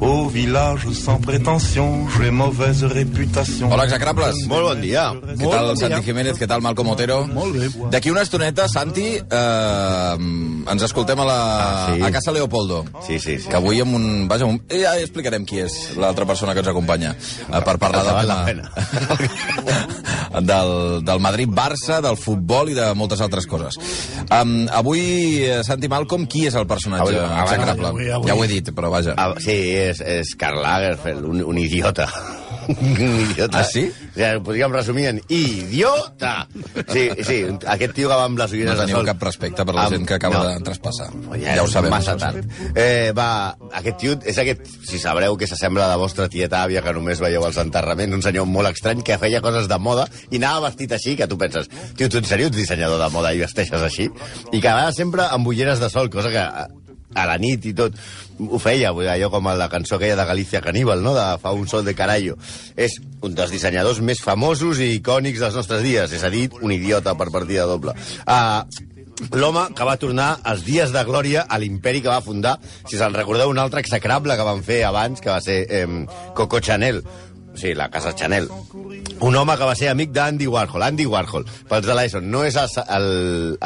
Au 0.00 0.28
village 0.28 0.86
sans 0.92 1.18
prétention, 1.18 2.06
j'ai 2.16 2.30
mauvaise 2.30 2.84
réputation. 2.84 3.68
Hola, 3.72 3.82
execrables. 3.84 4.30
Molt 4.46 4.62
bon 4.68 4.80
dia. 4.80 5.08
Què 5.34 5.48
tal, 5.50 5.72
Santi 5.76 6.04
Jiménez? 6.06 6.38
Què 6.38 6.46
tal, 6.46 6.62
Malcom 6.62 6.92
Otero? 6.92 7.24
Molt 7.26 7.56
bé. 7.58 7.66
D'aquí 7.90 8.12
una 8.12 8.22
estoneta, 8.22 8.68
Santi, 8.70 9.08
eh, 9.18 10.70
ens 10.70 10.82
escoltem 10.86 11.18
a, 11.18 11.24
la, 11.26 11.38
Ah, 11.58 11.94
sí. 11.96 12.02
a 12.06 12.12
Casa 12.14 12.30
Leopoldo. 12.30 12.84
Sí, 13.08 13.18
sí, 13.18 13.38
sí. 13.40 13.48
Que 13.48 13.56
avui 13.58 13.80
amb 13.82 13.96
un... 13.98 14.06
Vaja, 14.30 14.46
un, 14.46 14.60
ja 14.70 14.94
explicarem 15.02 15.44
qui 15.44 15.58
és 15.64 15.96
l'altra 15.98 16.24
persona 16.30 16.54
que 16.54 16.62
ens 16.62 16.70
acompanya 16.70 17.16
eh, 17.18 17.60
per 17.66 17.74
parlar 17.82 18.04
del 18.06 18.28
la 18.30 18.38
tema... 18.46 18.70
del, 20.52 20.72
del 21.04 21.20
Madrid-Barça, 21.26 21.98
del 22.04 22.16
futbol 22.20 22.70
i 22.70 22.78
de 22.78 22.92
moltes 22.94 23.20
altres 23.24 23.46
coses. 23.50 23.74
Um, 24.30 24.68
avui, 24.70 25.42
eh, 25.42 25.58
Santi 25.66 25.90
Malcom, 25.90 26.28
qui 26.30 26.46
és 26.46 26.54
el 26.54 26.68
personatge 26.70 27.18
Avui- 27.18 27.42
execrable? 27.42 27.88
avui- 27.90 28.10
avui- 28.14 28.28
Ja 28.30 28.38
ho 28.38 28.44
he 28.44 28.48
dit, 28.54 28.70
però 28.76 28.90
vaja. 28.94 29.14
Ah, 29.18 29.34
sí, 29.42 29.58
és, 29.90 30.00
és 30.00 30.34
Karl 30.38 30.60
Lagerfeld, 30.62 31.24
un, 31.24 31.42
un 31.44 31.58
idiota. 31.58 32.08
un 32.68 33.20
idiota. 33.24 33.60
Ah, 33.60 33.64
sí? 33.64 33.86
O 33.88 34.18
sigui, 34.18 34.40
podríem 34.44 34.72
resumir 34.74 35.06
en 35.12 35.20
idiota. 35.32 36.46
Sí, 36.92 37.08
sí, 37.24 37.38
aquest 37.66 37.94
tio 37.96 38.08
que 38.10 38.16
va 38.18 38.24
amb 38.28 38.38
les 38.40 38.50
No 38.52 38.56
ulleres 38.58 38.76
de 38.78 38.84
teniu 38.86 38.96
sol. 38.98 39.06
cap 39.08 39.22
respecte 39.22 39.64
per 39.64 39.74
la 39.76 39.84
Amb- 39.86 39.96
gent 39.96 40.06
que 40.08 40.16
acaba 40.18 40.40
no. 40.42 40.48
de 40.50 40.64
traspassar. 40.66 41.08
Ja, 41.38 41.54
Ja 41.56 41.62
ho 41.64 41.68
sabem. 41.70 41.90
Massa 41.92 42.16
tard. 42.20 42.44
Eh, 42.74 43.12
va, 43.16 43.56
aquest 43.80 43.96
tio, 44.02 44.16
és 44.24 44.38
aquest, 44.42 44.66
si 44.88 44.98
sabreu, 45.00 45.36
que 45.40 45.46
s'assembla 45.50 45.86
a 45.86 45.92
la 45.94 46.00
vostra 46.00 46.28
tieta 46.28 46.62
àvia 46.64 46.82
que 46.84 46.92
només 46.96 47.20
veieu 47.24 47.44
als 47.46 47.56
enterraments, 47.62 48.14
un 48.18 48.22
senyor 48.26 48.46
molt 48.46 48.68
estrany 48.74 49.02
que 49.06 49.18
feia 49.18 49.40
coses 49.44 49.68
de 49.70 49.78
moda 49.78 50.08
i 50.30 50.36
anava 50.42 50.68
vestit 50.68 50.92
així, 50.92 51.16
que 51.16 51.26
tu 51.30 51.38
penses, 51.38 51.70
tio, 51.96 52.08
tu 52.08 52.18
en 52.20 52.28
sèrio 52.28 52.50
ets 52.50 52.56
dissenyador 52.58 53.00
de 53.00 53.08
moda 53.14 53.32
i 53.32 53.40
vesteixes 53.44 53.80
així? 53.82 54.10
I 54.52 54.60
que 54.60 54.68
anava 54.68 54.92
sempre 54.92 55.24
amb 55.30 55.46
ulleres 55.48 55.80
de 55.80 55.88
sol, 55.90 56.10
cosa 56.10 56.28
que 56.34 56.44
a 57.18 57.24
la 57.24 57.38
nit 57.40 57.64
i 57.64 57.72
tot 57.72 57.94
ho 58.38 58.58
feia, 58.62 58.92
allò 58.92 59.30
com 59.30 59.48
la 59.50 59.68
cançó 59.68 59.96
aquella 59.96 60.16
de 60.20 60.28
Galícia 60.28 60.62
Caníbal, 60.64 61.02
no?, 61.02 61.14
de 61.16 61.26
Fa 61.42 61.52
un 61.52 61.66
sol 61.68 61.84
de 61.84 61.94
carallo. 61.94 62.36
És 62.76 62.98
un 63.22 63.34
dels 63.34 63.50
dissenyadors 63.54 64.00
més 64.00 64.22
famosos 64.22 64.82
i 64.82 64.92
icònics 64.98 65.42
dels 65.42 65.58
nostres 65.58 65.82
dies, 65.82 66.12
és 66.12 66.24
a 66.24 66.30
dir, 66.30 66.48
un 66.62 66.72
idiota 66.74 67.16
per 67.18 67.30
partida 67.34 67.66
doble. 67.66 67.96
Uh, 68.26 68.62
L'home 69.34 69.64
que 69.74 69.82
va 69.82 69.96
tornar 69.98 70.28
als 70.46 70.60
dies 70.62 70.92
de 70.94 71.00
glòria 71.02 71.42
a 71.50 71.56
l'imperi 71.58 71.98
que 72.04 72.10
va 72.10 72.22
fundar, 72.22 72.52
si 72.86 72.94
se'n 72.94 73.16
recordeu, 73.16 73.50
un 73.50 73.58
altre 73.58 73.82
execrable 73.82 74.36
que 74.38 74.46
van 74.46 74.62
fer 74.62 74.84
abans, 74.86 75.18
que 75.18 75.32
va 75.32 75.40
ser 75.42 75.56
eh, 75.66 75.86
Coco 76.38 76.60
Chanel, 76.62 77.00
sigui, 77.58 77.74
la 77.78 77.90
casa 77.90 78.14
Chanel. 78.16 78.48
Un 79.20 79.34
home 79.36 79.56
que 79.58 79.66
va 79.66 79.74
ser 79.74 79.88
amic 79.90 80.12
d'Andy 80.14 80.46
Warhol. 80.46 80.84
Andy 80.86 81.06
Warhol, 81.10 81.46
pels 81.68 81.86
de 81.86 81.94
l'ESO, 81.96 82.20
no 82.22 82.44
és 82.46 82.56
el, 82.60 82.70
el, 82.94 83.08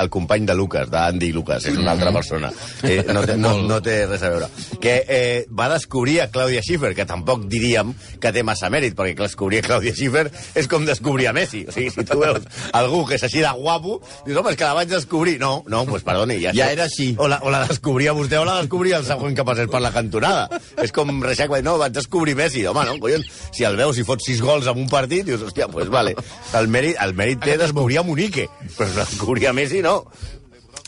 el 0.03 0.11
company 0.13 0.47
de 0.49 0.57
Lucas, 0.57 0.89
d'Andy 0.91 1.33
Lucas, 1.33 1.67
és 1.69 1.77
una 1.79 1.93
altra 1.93 2.13
persona. 2.15 2.53
Eh, 2.83 3.03
no, 3.13 3.23
té, 3.29 3.37
no, 3.37 3.55
no 3.69 3.81
té 3.85 3.99
res 4.09 4.23
a 4.25 4.31
veure. 4.33 4.49
Que 4.83 4.95
eh, 5.07 5.45
va 5.53 5.69
descobrir 5.73 6.21
a 6.23 6.29
Claudia 6.33 6.63
Schiffer, 6.65 6.95
que 6.97 7.07
tampoc 7.09 7.45
diríem 7.53 7.93
que 8.21 8.33
té 8.33 8.43
massa 8.47 8.71
mèrit, 8.73 8.97
perquè 8.99 9.19
descobrir 9.21 9.61
a 9.63 9.67
Claudia 9.69 9.95
Schiffer 9.95 10.25
és 10.59 10.69
com 10.71 10.87
descobrir 10.89 11.29
a 11.29 11.35
Messi. 11.37 11.65
O 11.69 11.75
sigui, 11.75 11.93
si 11.93 12.05
tu 12.09 12.19
veus 12.23 12.49
algú 12.73 13.05
que 13.09 13.19
és 13.21 13.27
així 13.29 13.45
de 13.45 13.53
guapo, 13.59 14.01
dius, 14.27 14.39
home, 14.41 14.55
és 14.55 14.59
que 14.59 14.67
la 14.67 14.77
vaig 14.79 14.91
descobrir. 14.91 15.37
No, 15.43 15.53
no, 15.67 15.83
doncs 15.83 15.93
pues 15.99 16.07
perdoni. 16.07 16.39
Ja, 16.43 16.55
Ja 16.57 16.71
era 16.73 16.89
així. 16.89 17.13
O 17.19 17.29
la, 17.29 17.43
o 17.45 17.53
la 17.53 17.65
descobria 17.69 18.17
vostè 18.17 18.41
o 18.41 18.47
la 18.49 18.59
descobria 18.63 18.99
el 19.03 19.07
següent 19.09 19.37
que 19.37 19.47
passés 19.47 19.69
per 19.71 19.83
la 19.85 19.93
cantonada. 19.95 20.49
És 20.83 20.95
com 20.95 21.13
Reixac 21.23 21.53
va 21.53 21.61
dir, 21.61 21.67
no, 21.69 21.77
vaig 21.81 21.95
descobrir 21.95 22.37
Messi. 22.39 22.65
Home, 22.67 22.87
no, 22.89 22.97
collons, 23.03 23.29
si 23.53 23.69
el 23.69 23.77
veus 23.83 23.99
i 23.99 24.07
fots 24.07 24.31
sis 24.31 24.43
gols 24.43 24.71
en 24.71 24.83
un 24.83 24.91
partit, 24.91 25.27
dius, 25.27 25.43
hòstia, 25.45 25.69
pues 25.73 25.91
vale. 25.93 26.17
El 26.59 26.71
mèrit, 26.73 26.99
el 27.03 27.17
mèrit 27.19 27.43
té 27.43 27.59
descobrir 27.61 28.01
a 28.01 28.07
Monique, 28.07 28.49
però 28.77 28.91
descobrir 29.03 29.51
a 29.51 29.57
Messi 29.57 29.83
no. 29.85 30.03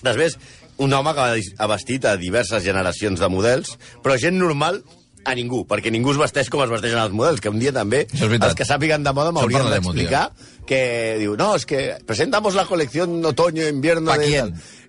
Després, 0.04 0.38
un 0.84 0.92
home 0.92 1.14
que 1.14 1.30
ha 1.58 1.70
vestit 1.70 2.04
a 2.06 2.18
diverses 2.20 2.64
generacions 2.64 3.22
de 3.22 3.30
models, 3.30 3.78
però 4.04 4.18
gent 4.20 4.38
normal 4.38 4.82
a 5.24 5.32
ningú, 5.32 5.62
perquè 5.64 5.88
ningú 5.92 6.12
es 6.12 6.20
vesteix 6.20 6.50
com 6.52 6.60
es 6.64 6.70
vesteixen 6.72 7.00
els 7.00 7.14
models, 7.16 7.40
que 7.40 7.48
un 7.52 7.60
dia 7.62 7.72
també 7.72 8.02
és 8.12 8.24
els 8.24 8.56
que 8.58 8.66
sàpiguen 8.68 9.06
de 9.06 9.14
moda 9.16 9.32
m'haurien 9.32 9.70
d'explicar 9.72 10.26
que 10.68 11.16
diu, 11.20 11.34
no, 11.36 11.54
es 11.56 11.66
que 11.68 11.96
presentamos 12.06 12.54
la 12.54 12.64
colección 12.64 13.24
otoño-invierno 13.24 14.12
¿Pa 14.12 14.18
de... 14.18 14.44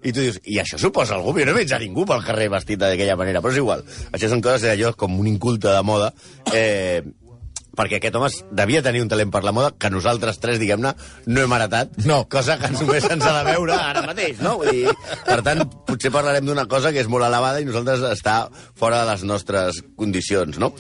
I 0.06 0.12
tu 0.14 0.22
dius, 0.22 0.38
i 0.46 0.60
això 0.62 0.78
suposa 0.80 1.16
algú? 1.18 1.34
Jo 1.40 1.48
no 1.48 1.56
veig 1.56 1.72
a 1.74 1.80
ningú 1.82 2.06
pel 2.08 2.24
carrer 2.24 2.48
vestit 2.54 2.80
d'aquella 2.80 3.18
manera, 3.20 3.42
però 3.42 3.52
és 3.56 3.60
igual. 3.60 3.82
Això 4.14 4.30
són 4.30 4.44
coses 4.46 4.68
d'allò 4.68 4.94
com 4.96 5.16
un 5.20 5.28
inculte 5.32 5.72
de 5.74 5.82
moda, 5.84 6.12
eh, 6.54 7.02
perquè 7.78 8.00
aquest 8.00 8.16
home 8.16 8.30
devia 8.56 8.82
tenir 8.86 9.02
un 9.04 9.10
talent 9.12 9.32
per 9.34 9.44
la 9.46 9.52
moda 9.56 9.72
que 9.78 9.90
nosaltres 9.94 10.40
tres, 10.40 10.60
diguem-ne, 10.62 10.94
no 11.28 11.42
hem 11.44 11.56
heretat, 11.58 11.98
No. 12.06 12.24
cosa 12.30 12.58
que 12.62 12.70
només 12.74 13.04
ens 13.10 13.26
ha 13.26 13.34
de 13.40 13.44
veure 13.52 13.76
ara 13.78 14.02
mateix, 14.08 14.40
no? 14.44 14.56
Vull 14.62 14.72
dir, 14.72 14.94
per 15.26 15.42
tant, 15.46 15.64
potser 15.88 16.12
parlarem 16.14 16.46
d'una 16.48 16.66
cosa 16.72 16.92
que 16.96 17.02
és 17.04 17.10
molt 17.12 17.26
elevada 17.28 17.62
i 17.62 17.68
nosaltres 17.68 18.02
està 18.12 18.38
fora 18.76 19.04
de 19.04 19.12
les 19.12 19.24
nostres 19.28 19.82
condicions, 19.96 20.58
no? 20.62 20.72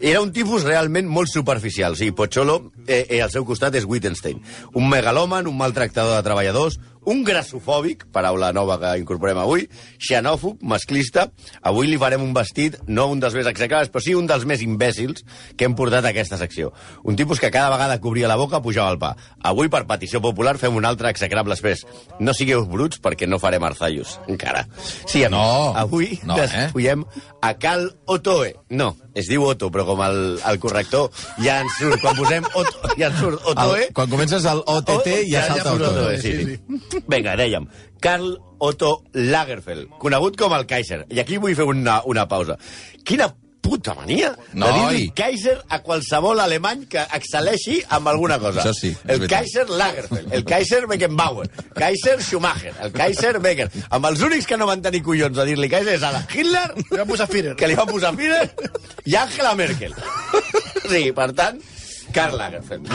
Era 0.00 0.20
un 0.20 0.32
tipus 0.32 0.64
realment 0.66 1.08
molt 1.08 1.30
superficial, 1.32 1.92
o 1.94 2.00
sigui, 2.00 2.12
Pocholo, 2.16 2.72
eh, 2.86 3.06
eh, 3.08 3.22
al 3.22 3.30
seu 3.30 3.44
costat 3.48 3.74
és 3.78 3.86
Wittgenstein, 3.88 4.42
un 4.74 4.88
megalòman, 4.90 5.46
un 5.48 5.56
maltractador 5.58 6.16
de 6.16 6.22
treballadors, 6.26 6.78
un 7.10 7.24
grassofòbic, 7.26 8.04
paraula 8.14 8.52
nova 8.54 8.76
que 8.80 8.92
incorporem 9.00 9.38
avui, 9.42 9.66
xenòfob, 9.98 10.60
masclista. 10.62 11.26
Avui 11.66 11.88
li 11.90 11.98
farem 11.98 12.22
un 12.22 12.32
vestit, 12.36 12.76
no 12.86 13.08
un 13.10 13.20
dels 13.22 13.34
més 13.34 13.48
execrables, 13.50 13.90
però 13.90 14.02
sí 14.04 14.14
un 14.14 14.28
dels 14.30 14.46
més 14.46 14.62
imbècils 14.62 15.24
que 15.58 15.66
hem 15.66 15.74
portat 15.78 16.06
a 16.06 16.12
aquesta 16.14 16.38
secció. 16.40 16.70
Un 17.04 17.18
tipus 17.18 17.40
que 17.42 17.50
cada 17.50 17.70
vegada 17.74 17.98
que 18.00 18.08
obria 18.08 18.30
la 18.30 18.38
boca 18.40 18.62
pujava 18.62 18.92
al 18.94 19.00
pa. 19.02 19.14
Avui, 19.42 19.68
per 19.72 19.82
petició 19.90 20.22
popular, 20.22 20.56
fem 20.60 20.76
un 20.78 20.86
altre 20.86 21.10
execrable 21.10 21.56
express. 21.56 21.82
No 22.20 22.34
sigueu 22.36 22.64
bruts 22.70 23.00
perquè 23.02 23.26
no 23.28 23.40
farem 23.42 23.64
arzallos, 23.66 24.18
encara. 24.30 24.66
Sí, 24.80 25.24
amics, 25.24 25.30
No, 25.34 25.72
avui 25.76 26.18
no, 26.24 26.36
eh? 26.36 26.46
despullem 26.46 27.04
a 27.42 27.54
Cal 27.58 27.88
Otoe. 28.06 28.54
No, 28.70 28.94
es 29.14 29.28
diu 29.30 29.44
Otto, 29.46 29.70
però 29.74 29.84
com 29.88 30.02
el, 30.04 30.20
el 30.46 30.60
corrector 30.62 31.10
ja 31.42 31.60
ens 31.64 31.76
surt, 31.78 32.00
quan 32.02 32.16
posem 32.18 32.46
Otto, 32.54 32.92
ja 32.96 33.10
ens 33.10 33.18
surt 33.20 33.46
Otoe... 33.52 33.86
El, 33.86 33.94
quan 33.96 34.10
comences 34.12 34.46
el 34.50 34.62
OTT 34.64 35.10
ja, 35.30 35.46
salta 35.50 35.74
surt 35.74 35.86
el 35.88 35.98
tot. 35.98 36.14
sí, 36.22 36.34
sí. 36.38 37.02
Vinga, 37.10 37.36
dèiem, 37.40 37.68
Karl 38.02 38.32
Otto 38.60 38.96
Lagerfeld, 39.16 39.88
conegut 40.02 40.36
com 40.40 40.52
el 40.56 40.66
Kaiser. 40.68 41.04
I 41.10 41.22
aquí 41.22 41.40
vull 41.40 41.56
fer 41.56 41.66
una, 41.68 42.00
una 42.08 42.26
pausa. 42.28 42.58
Quina 43.08 43.30
puta 43.60 43.94
mania 43.94 44.30
de 44.52 44.58
Noi. 44.58 44.72
dir-li 44.72 45.10
Kaiser 45.14 45.56
a 45.68 45.78
qualsevol 45.84 46.40
alemany 46.40 46.86
que 46.90 47.02
excel·leixi 47.18 47.80
amb 47.88 48.08
alguna 48.08 48.38
cosa. 48.38 48.62
Això 48.62 48.72
sí, 48.74 48.90
El 49.06 49.20
veritat. 49.20 49.30
Kaiser 49.38 49.68
Lagerfeld, 49.70 50.32
el 50.34 50.44
Kaiser 50.44 50.86
Beckenbauer, 50.86 51.48
Kaiser 51.76 52.16
Schumacher, 52.22 52.72
el 52.82 52.92
Kaiser 52.92 53.38
Becker. 53.40 53.68
Amb 53.90 54.06
els 54.10 54.20
únics 54.26 54.46
que 54.46 54.56
no 54.56 54.66
van 54.66 54.82
tenir 54.82 55.02
collons 55.02 55.38
a 55.38 55.44
dir-li 55.44 55.68
Kaiser 55.68 55.94
és 55.98 56.02
a 56.02 56.12
la 56.12 56.24
Hitler, 56.32 56.66
Li 56.90 56.96
van 56.98 57.06
posar 57.08 57.28
Führer. 57.28 57.54
que 57.56 57.68
li 57.68 57.74
van 57.78 57.86
posar 57.86 58.14
Führer, 58.16 58.50
i 59.04 59.14
Angela 59.16 59.54
Merkel. 59.54 59.94
Sí, 60.88 61.12
per 61.12 61.32
tant, 61.32 61.60
Karl 62.12 62.36
Lagerfeld. 62.36 62.88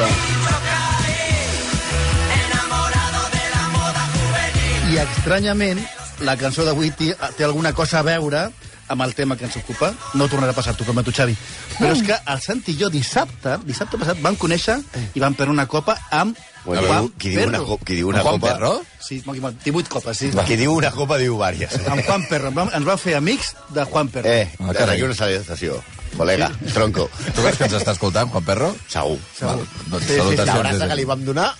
I 4.91 4.97
estranyament, 5.01 5.79
la 6.23 6.35
cançó 6.39 6.63
d'avui 6.63 6.91
té, 6.95 7.09
té 7.37 7.43
alguna 7.43 7.73
cosa 7.75 7.99
a 7.99 8.05
veure 8.05 8.45
amb 8.87 9.01
el 9.01 9.13
tema 9.15 9.35
que 9.37 9.45
ens 9.45 9.55
ocupa. 9.57 9.93
No 10.13 10.27
tornarà 10.29 10.51
a 10.53 10.57
passar, 10.57 10.75
t'ho 10.77 10.83
prometo, 10.85 11.11
Xavi. 11.11 11.35
Però 11.77 11.91
és 11.95 12.03
que 12.05 12.17
el 12.33 12.41
Santi 12.41 12.71
i 12.75 12.77
jo 12.79 12.89
dissabte, 12.93 13.57
dissabte 13.65 13.97
passat, 13.97 14.19
vam 14.21 14.35
conèixer 14.37 14.77
i 15.13 15.19
vam 15.23 15.33
perdre 15.33 15.51
una 15.53 15.67
copa 15.67 15.97
amb 16.11 16.37
Bueno, 16.65 16.81
Juan 16.87 17.07
qui 17.21 17.29
diu 17.29 17.43
una, 17.45 17.59
co- 17.61 17.77
qui 17.77 17.93
diu 17.99 18.07
una 18.09 18.23
Juan 18.25 18.39
copa... 18.39 18.53
Perro? 18.55 18.71
Sí, 18.99 19.19
18 19.21 19.89
copes, 19.89 20.17
sí. 20.17 20.31
Qui 20.47 20.55
diu 20.57 20.73
una 20.73 20.89
copa 20.89 21.19
diu 21.21 21.35
vàries. 21.37 21.75
Amb 21.85 22.01
Juan 22.07 22.23
Perro. 22.25 22.49
Ens 22.49 22.57
vam, 22.73 22.85
vam 22.87 22.97
fer 22.97 23.13
amics 23.19 23.51
de 23.69 23.83
Juan 23.85 24.09
Perro. 24.09 24.27
Eh, 24.33 24.47
Ah, 24.57 24.73
carai. 24.73 24.95
d'aquí 24.95 25.03
una 25.05 25.13
salutació. 25.13 25.77
Col·lega, 26.15 26.47
tronco. 26.73 27.05
Tu 27.35 27.41
creus 27.43 27.57
que 27.59 27.65
ens 27.67 27.73
està 27.77 27.91
escoltant, 27.93 28.31
Juan 28.33 28.43
Perro? 28.47 28.71
Segur. 28.89 29.19
Val, 29.41 29.61
doncs 29.91 30.07
Sí, 30.07 30.13
sí. 30.15 30.35
L'abraça 30.41 30.79
des 30.79 30.89
que 30.89 30.95
li 30.95 31.05
vam 31.05 31.21
donar... 31.27 31.51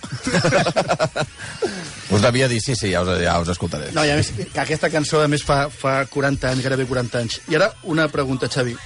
Us 2.10 2.22
devia 2.22 2.46
dir, 2.48 2.60
sí, 2.62 2.76
sí, 2.78 2.92
ja 2.92 3.02
us, 3.02 3.08
ja 3.22 3.38
us 3.42 3.48
escoltaré. 3.48 3.90
No, 3.96 4.04
i 4.06 4.10
a 4.12 4.16
més, 4.20 4.30
que 4.36 4.60
aquesta 4.62 4.90
cançó, 4.92 5.22
a 5.24 5.28
més, 5.28 5.42
fa, 5.42 5.66
fa 5.70 6.04
40 6.06 6.52
anys, 6.52 6.62
gairebé 6.62 6.86
40 6.86 7.18
anys. 7.24 7.40
I 7.50 7.56
ara, 7.58 7.72
una 7.84 8.06
pregunta, 8.08 8.46
Xavi. 8.52 8.76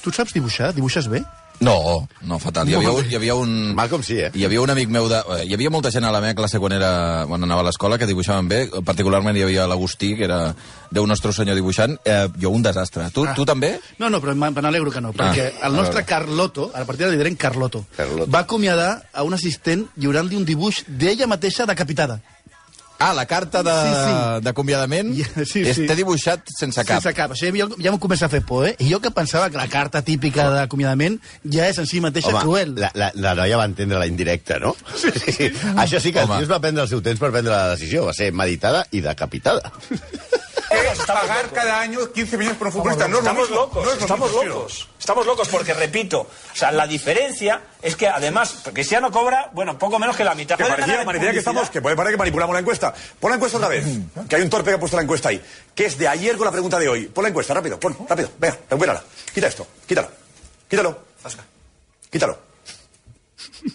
Tu 0.00 0.10
saps 0.16 0.32
dibuixar? 0.32 0.72
Dibuixes 0.72 1.08
bé? 1.12 1.20
No, 1.60 2.08
no, 2.24 2.38
fatal. 2.40 2.64
Hi 2.70 2.72
havia, 2.78 2.88
un, 2.96 3.04
hi 3.04 3.16
havia 3.18 3.34
un... 3.36 3.50
Malcolm 3.76 4.00
sí, 4.02 4.14
eh? 4.16 4.30
Hi 4.32 4.46
havia 4.46 4.62
un 4.62 4.70
amic 4.72 4.88
meu 4.88 5.10
de... 5.12 5.18
eh, 5.34 5.42
Hi 5.44 5.52
havia 5.52 5.68
molta 5.68 5.90
gent 5.92 6.06
a 6.08 6.12
la 6.14 6.22
meva 6.24 6.32
classe 6.38 6.56
quan, 6.58 6.72
era, 6.72 7.26
quan 7.28 7.44
anava 7.44 7.60
a 7.60 7.66
l'escola 7.66 7.98
que 8.00 8.08
dibuixaven 8.08 8.48
bé. 8.48 8.60
Particularment 8.80 9.36
hi 9.36 9.42
havia 9.44 9.66
l'Agustí, 9.68 10.14
que 10.16 10.24
era 10.24 10.38
Déu 10.90 11.04
nostre 11.06 11.34
senyor 11.36 11.58
dibuixant. 11.60 11.98
Eh, 12.08 12.30
jo 12.40 12.48
un 12.56 12.64
desastre. 12.64 13.10
Tu, 13.12 13.26
Ah. 13.28 13.34
tu 13.36 13.44
també? 13.44 13.74
No, 14.00 14.08
no, 14.08 14.22
però 14.24 14.32
me 14.34 14.48
n'alegro 14.56 14.90
que 14.90 15.02
no, 15.04 15.12
perquè 15.12 15.50
el 15.62 15.76
nostre 15.76 16.06
Carlotto, 16.08 16.70
a 16.72 16.86
partir 16.88 17.04
de 17.04 17.12
li 17.12 17.20
direm 17.20 17.36
Carlotto, 17.36 17.84
Carlotto. 17.94 18.30
va 18.32 18.40
acomiadar 18.48 19.10
a 19.12 19.22
un 19.28 19.36
assistent 19.36 19.84
lliurant-li 20.00 20.40
un 20.40 20.48
dibuix 20.48 20.86
d'ella 20.88 21.28
mateixa 21.28 21.66
decapitada. 21.68 22.22
Ah, 23.00 23.14
la 23.16 23.24
carta 23.26 23.62
de- 23.64 23.70
Sí, 23.80 23.94
sí. 24.04 24.44
d'acomiadament 24.44 25.14
sí, 25.48 25.64
sí. 25.74 25.86
té 25.88 25.96
dibuixat 25.96 26.42
sense 26.58 26.84
cap. 26.84 27.00
Sense 27.00 27.14
cap. 27.16 27.32
Això 27.32 27.48
ja, 27.56 27.66
ja 27.80 27.90
m'ho 27.94 27.98
comença 27.98 28.26
a 28.26 28.28
fer 28.28 28.42
por, 28.44 28.66
eh? 28.68 28.74
I 28.78 28.90
jo 28.92 29.00
que 29.00 29.10
pensava 29.10 29.48
que 29.50 29.56
la 29.56 29.68
carta 29.72 30.02
típica 30.04 30.50
d'acomiadament 30.52 31.16
ja 31.48 31.66
és 31.70 31.78
en 31.80 31.86
si 31.88 32.00
mateixa 32.04 32.30
cruel. 32.42 32.74
la, 32.76 32.90
la, 32.94 33.10
la 33.14 33.34
noia 33.34 33.56
va 33.56 33.64
entendre 33.64 33.98
la 33.98 34.06
indirecta, 34.06 34.58
no? 34.60 34.76
Sí, 35.00 35.10
sí. 35.32 35.48
Això 35.76 35.98
sí 35.98 36.12
que 36.12 36.20
el 36.20 36.26
Home. 36.28 36.36
tio 36.36 36.44
es 36.44 36.52
va 36.52 36.60
prendre 36.60 36.82
el 36.84 36.88
seu 36.92 37.00
temps 37.00 37.18
per 37.18 37.30
prendre 37.32 37.50
la 37.52 37.70
decisió. 37.74 38.04
Va 38.06 38.12
ser 38.12 38.32
meditada 38.32 38.86
i 38.92 39.00
decapitada. 39.00 39.72
que 40.70 41.06
pagar 41.06 41.50
cada 41.50 41.80
año 41.80 42.12
15 42.12 42.38
millones 42.38 42.58
por 42.58 42.68
un 42.68 42.72
futbolista. 42.72 43.08
No 43.08 43.18
estamos 43.18 43.50
locos, 43.50 43.84
no 43.84 43.92
es 43.92 43.96
lo 43.96 44.02
estamos 44.02 44.32
locos. 44.32 44.88
Estamos 44.98 45.26
locos 45.26 45.48
porque, 45.48 45.74
repito, 45.74 46.20
o 46.20 46.56
sea, 46.56 46.70
la 46.70 46.86
diferencia 46.86 47.62
es 47.82 47.96
que 47.96 48.08
además 48.08 48.62
Cristiano 48.72 49.10
cobra, 49.10 49.50
bueno, 49.52 49.78
poco 49.78 49.98
menos 49.98 50.16
que 50.16 50.24
la 50.24 50.34
mitad. 50.34 50.56
Que 50.56 50.64
parecía, 50.64 51.32
que 51.32 51.38
estamos, 51.38 51.70
que 51.70 51.80
puede 51.80 51.96
parecer 51.96 52.14
que 52.14 52.18
manipulamos 52.18 52.54
la 52.54 52.60
encuesta. 52.60 52.94
Pon 53.18 53.30
la 53.30 53.36
encuesta 53.36 53.58
otra 53.58 53.68
vez. 53.68 53.84
Que 54.28 54.36
hay 54.36 54.42
un 54.42 54.50
torpe 54.50 54.70
que 54.70 54.76
ha 54.76 54.80
puesto 54.80 54.96
la 54.96 55.02
encuesta 55.02 55.30
ahí. 55.30 55.42
Que 55.74 55.86
es 55.86 55.98
de 55.98 56.08
ayer 56.08 56.36
con 56.36 56.44
la 56.44 56.52
pregunta 56.52 56.78
de 56.78 56.88
hoy. 56.88 57.06
Pon 57.06 57.22
la 57.22 57.28
encuesta, 57.28 57.54
rápido, 57.54 57.78
pon, 57.80 57.96
rápido. 58.08 58.30
Venga, 58.38 58.58
recupérala. 58.68 59.02
Quita 59.34 59.46
esto, 59.46 59.66
quítalo. 59.86 60.08
Quítalo. 60.68 61.10
Quítalo. 62.10 62.38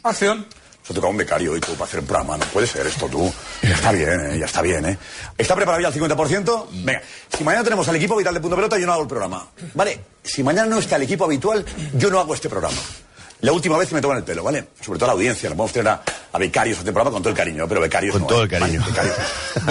Acción. 0.04 0.46
Eso 0.86 0.94
toca 0.94 1.08
un 1.08 1.18
becario 1.18 1.58
y 1.58 1.60
tú 1.60 1.72
para 1.74 1.86
hacer 1.86 2.00
un 2.00 2.06
programa. 2.06 2.38
No 2.38 2.46
puede 2.46 2.68
ser 2.68 2.86
esto 2.86 3.08
tú. 3.08 3.34
Ya 3.64 3.74
está 3.74 3.92
bien, 3.92 4.20
¿eh? 4.20 4.38
ya 4.38 4.46
está 4.46 4.62
bien, 4.62 4.86
¿eh? 4.86 4.98
¿Está 5.36 5.56
preparado 5.56 5.82
ya 5.82 5.88
al 5.88 5.94
50%? 5.96 6.68
Venga, 6.84 7.02
si 7.36 7.44
mañana 7.44 7.64
tenemos 7.64 7.88
al 7.88 7.96
equipo 7.96 8.16
vital 8.16 8.36
de 8.36 8.40
Punto 8.40 8.56
Pelota, 8.56 8.78
yo 8.78 8.86
no 8.86 8.94
hago 8.94 9.02
el 9.02 9.08
programa. 9.08 9.48
Vale, 9.74 10.00
si 10.24 10.44
mañana 10.44 10.68
no 10.68 10.78
está 10.78 10.98
el 10.98 11.02
equipo 11.02 11.26
habitual, 11.26 11.66
yo 11.96 12.12
no 12.12 12.20
hago 12.20 12.36
este 12.36 12.50
programa. 12.50 12.78
La 13.42 13.52
última 13.52 13.78
vez 13.78 13.90
que 13.90 13.96
me 13.96 14.02
toman 14.02 14.18
el 14.18 14.24
pelo, 14.24 14.44
¿vale? 14.44 14.66
Sobre 14.82 14.98
todo 14.98 15.06
a 15.06 15.14
la 15.14 15.14
audiencia. 15.14 15.50
No 15.50 15.56
podemos 15.56 15.74
tener 15.74 15.90
a, 15.90 16.02
a 16.32 16.38
becarios 16.40 16.78
a 16.78 16.80
este 16.80 16.92
programa 16.92 17.12
con 17.12 17.22
todo 17.22 17.32
el 17.32 17.38
cariño, 17.38 17.68
però 17.68 17.82
becarios 17.82 18.14
Con 18.14 18.22
no, 18.24 18.28
todo 18.28 18.40
eh? 18.40 18.44
el 18.44 18.50
cariño. 18.50 18.80
Vale, 18.80 18.92
becarios. 18.92 19.16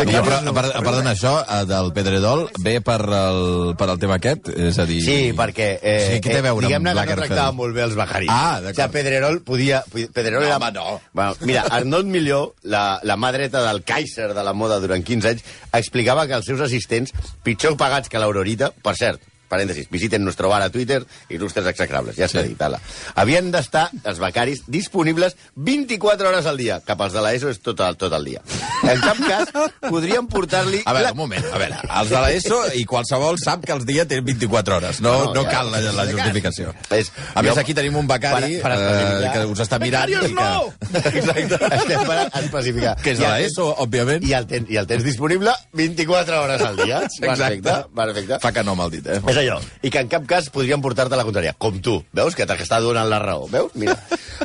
Jo, 0.14 0.22
però, 0.22 0.52
per, 0.54 0.64
perdona, 0.84 1.12
això 1.14 1.32
eh, 1.42 1.64
del 1.68 1.90
Pedredol 1.96 2.44
ve 2.60 2.78
per 2.84 3.00
el, 3.08 3.74
per 3.78 3.88
el 3.90 3.98
tema 3.98 4.18
aquest? 4.20 4.48
És 4.52 4.78
a 4.78 4.86
dir... 4.88 5.00
Sí, 5.04 5.16
perquè... 5.36 5.68
Eh, 5.80 5.96
sí, 6.06 6.20
què 6.24 6.36
té 6.36 6.38
a 6.42 6.46
veure 6.46 6.68
Diguem-ne 6.68 6.92
amb 6.92 7.02
que 7.02 7.16
no 7.16 7.24
tractava 7.24 7.56
molt 7.56 7.74
bé 7.76 7.84
els 7.88 7.96
becaris. 7.98 8.30
Ah, 8.32 8.60
d'acord. 8.60 8.78
O 8.78 8.82
sigui, 8.84 8.92
Pedrerol 8.98 9.40
podia... 9.48 9.82
Pedrerol 9.90 10.44
No, 10.44 10.48
era... 10.48 10.56
home, 10.60 10.72
no. 10.76 11.00
Bueno, 11.12 11.36
mira, 11.48 11.66
Arnold 11.70 12.10
Milló, 12.14 12.40
la, 12.62 12.86
la 13.02 13.18
mà 13.20 13.32
dreta 13.34 13.64
del 13.64 13.82
Kaiser 13.84 14.32
de 14.36 14.44
la 14.44 14.54
moda 14.56 14.80
durant 14.84 15.04
15 15.04 15.34
anys, 15.34 15.44
explicava 15.72 16.28
que 16.28 16.36
els 16.36 16.48
seus 16.48 16.60
assistents, 16.64 17.16
pitjor 17.42 17.78
pagats 17.80 18.12
que 18.12 18.20
l'Aurorita, 18.20 18.72
per 18.84 18.96
cert, 19.00 19.33
parèntesis, 19.48 19.88
visiten 19.90 20.24
nuestro 20.24 20.48
bar 20.48 20.62
a 20.62 20.70
Twitter, 20.70 21.04
il·lustres 21.30 21.66
execrables, 21.70 22.16
ja 22.16 22.28
s'ha 22.28 22.42
Sí. 22.42 22.48
dit, 22.48 22.62
ala. 22.62 22.80
Havien 23.14 23.50
d'estar, 23.52 23.90
els 24.04 24.18
becaris, 24.18 24.62
disponibles 24.66 25.36
24 25.56 26.28
hores 26.28 26.46
al 26.46 26.56
dia. 26.56 26.80
Cap 26.84 27.00
als 27.00 27.12
de 27.14 27.22
l'ESO 27.22 27.48
és 27.50 27.60
tot 27.60 27.80
el, 27.80 27.96
tot 27.96 28.12
el 28.12 28.24
dia. 28.24 28.42
En 28.82 29.00
cap 29.00 29.18
cas, 29.26 29.48
podrien 29.90 30.26
portar-li... 30.26 30.82
A 30.84 30.92
veure, 30.92 31.06
la- 31.08 31.12
un 31.12 31.18
moment, 31.18 31.44
a 31.52 31.58
veure, 31.58 31.78
els 32.00 32.10
de 32.10 32.20
l'ESO 32.24 32.60
i 32.80 32.84
qualsevol 32.84 33.38
sap 33.42 33.64
que 33.64 33.72
els 33.76 33.86
dies 33.86 34.06
tenen 34.08 34.24
24 34.24 34.76
hores, 34.80 35.00
no, 35.00 35.14
No, 35.24 35.34
no, 35.34 35.44
ja. 35.44 35.50
cal 35.50 35.70
la, 35.72 35.80
la 35.94 36.06
justificació. 36.10 36.74
És- 36.90 37.12
A 37.34 37.42
més, 37.42 37.54
jo- 37.54 37.60
aquí 37.60 37.74
tenim 37.74 37.96
un 37.96 38.06
becari 38.08 38.58
Per- 38.58 38.62
per 38.62 38.72
eh, 38.74 39.30
que 39.32 39.44
us 39.46 39.60
està 39.60 39.78
mirant 39.80 40.08
Becarios 40.08 40.30
i 40.30 40.34
que... 40.34 41.08
Exacte. 41.18 41.58
Estem 41.76 42.04
per 42.08 42.18
especificar. 42.42 42.96
Que 43.02 43.12
és 43.14 43.18
de 43.20 43.28
l'ESO, 43.30 43.68
òbviament. 43.84 44.24
I 44.26 44.32
el, 44.36 44.46
tens, 44.50 44.70
I 44.70 44.76
el 44.82 44.86
tens 44.90 45.04
disponible 45.06 45.52
24 45.72 46.40
hores 46.42 46.62
al 46.62 46.76
dia. 46.76 47.00
Perfecte, 47.20 47.74
perfecte. 47.94 48.38
Fa 48.42 48.52
que 48.52 48.64
no 48.64 48.74
mal 48.78 48.90
dit, 48.90 49.06
eh? 49.06 49.20
És 49.34 49.40
allò. 49.40 49.56
I 49.82 49.90
que 49.90 49.98
en 49.98 50.06
cap 50.06 50.26
cas 50.30 50.46
podrien 50.54 50.78
portar-te 50.78 51.16
la 51.18 51.24
contrària. 51.26 51.56
Com 51.58 51.80
tu. 51.82 51.96
Veus? 52.14 52.36
Que 52.38 52.46
t'està 52.46 52.78
donant 52.78 53.08
la 53.10 53.18
raó. 53.18 53.48
Veus? 53.50 53.72
Mira. 53.74 53.96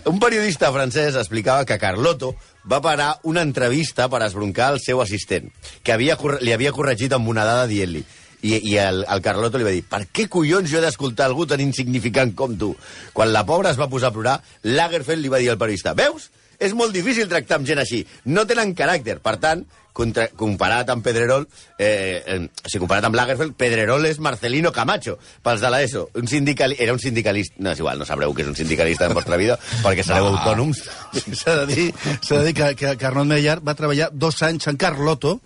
Un 0.09 0.18
periodista 0.18 0.71
francès 0.74 1.13
explicava 1.19 1.68
que 1.69 1.77
Carlotto 1.77 2.31
va 2.65 2.80
parar 2.81 3.12
una 3.30 3.44
entrevista 3.45 4.07
per 4.09 4.24
esbroncar 4.25 4.71
el 4.74 4.81
seu 4.81 5.03
assistent, 5.03 5.45
que 5.86 5.94
havia, 5.94 6.18
li 6.41 6.56
havia 6.56 6.74
corregit 6.74 7.13
amb 7.13 7.30
una 7.30 7.45
dada 7.45 7.68
dient-li. 7.69 8.01
I, 8.41 8.56
i 8.71 8.75
el, 8.81 9.03
el 9.06 9.21
Carlotto 9.21 9.62
li 9.62 9.68
va 9.68 9.75
dir 9.75 9.83
per 9.86 10.06
què 10.09 10.25
collons 10.31 10.71
jo 10.71 10.80
he 10.80 10.83
d'escoltar 10.88 11.27
algú 11.27 11.45
tan 11.45 11.62
insignificant 11.62 12.33
com 12.39 12.57
tu? 12.57 12.71
Quan 13.13 13.30
la 13.35 13.45
pobra 13.45 13.69
es 13.69 13.77
va 13.77 13.92
posar 13.92 14.09
a 14.09 14.15
plorar, 14.15 14.39
Lagerfeld 14.63 15.21
li 15.21 15.30
va 15.30 15.44
dir 15.44 15.51
al 15.53 15.62
periodista 15.62 15.94
veus? 15.94 16.31
És 16.57 16.74
molt 16.74 16.97
difícil 16.97 17.30
tractar 17.30 17.59
amb 17.59 17.69
gent 17.69 17.80
així. 17.83 18.01
No 18.25 18.47
tenen 18.50 18.74
caràcter. 18.75 19.19
Per 19.24 19.38
tant, 19.39 19.62
contra, 19.99 20.29
comparat 20.39 20.89
amb 20.93 21.03
Pedrerol, 21.05 21.45
eh, 21.77 22.23
eh, 22.23 22.39
o 22.39 22.71
sigui, 22.71 22.83
comparat 22.85 23.09
amb 23.09 23.19
Lagerfeld, 23.19 23.55
Pedrerol 23.59 24.07
és 24.09 24.21
Marcelino 24.23 24.71
Camacho, 24.75 25.17
pels 25.43 25.63
de 25.63 25.71
l'ESO. 25.73 26.07
Un 26.19 26.29
sindicali... 26.31 26.77
Era 26.79 26.95
un 26.95 27.01
sindicalista... 27.03 27.59
No, 27.59 27.73
és 27.75 27.83
igual, 27.83 27.99
no 27.99 28.07
sabreu 28.07 28.33
que 28.35 28.45
és 28.45 28.51
un 28.51 28.57
sindicalista 28.57 29.09
en 29.09 29.17
vostra 29.17 29.39
vida, 29.41 29.59
perquè 29.85 30.05
sereu 30.05 30.29
Ah. 30.29 30.35
autònoms. 30.37 30.83
S'ha 31.33 31.55
de 31.63 31.65
dir, 31.73 31.87
de 32.29 32.43
dir 32.45 32.53
que, 32.55 32.75
que, 32.79 32.93
que 32.99 33.09
Arnold 33.09 33.33
Meyer 33.33 33.57
va 33.65 33.75
treballar 33.75 34.11
dos 34.13 34.39
anys 34.45 34.69
en 34.71 34.77
Carlotto 34.79 35.39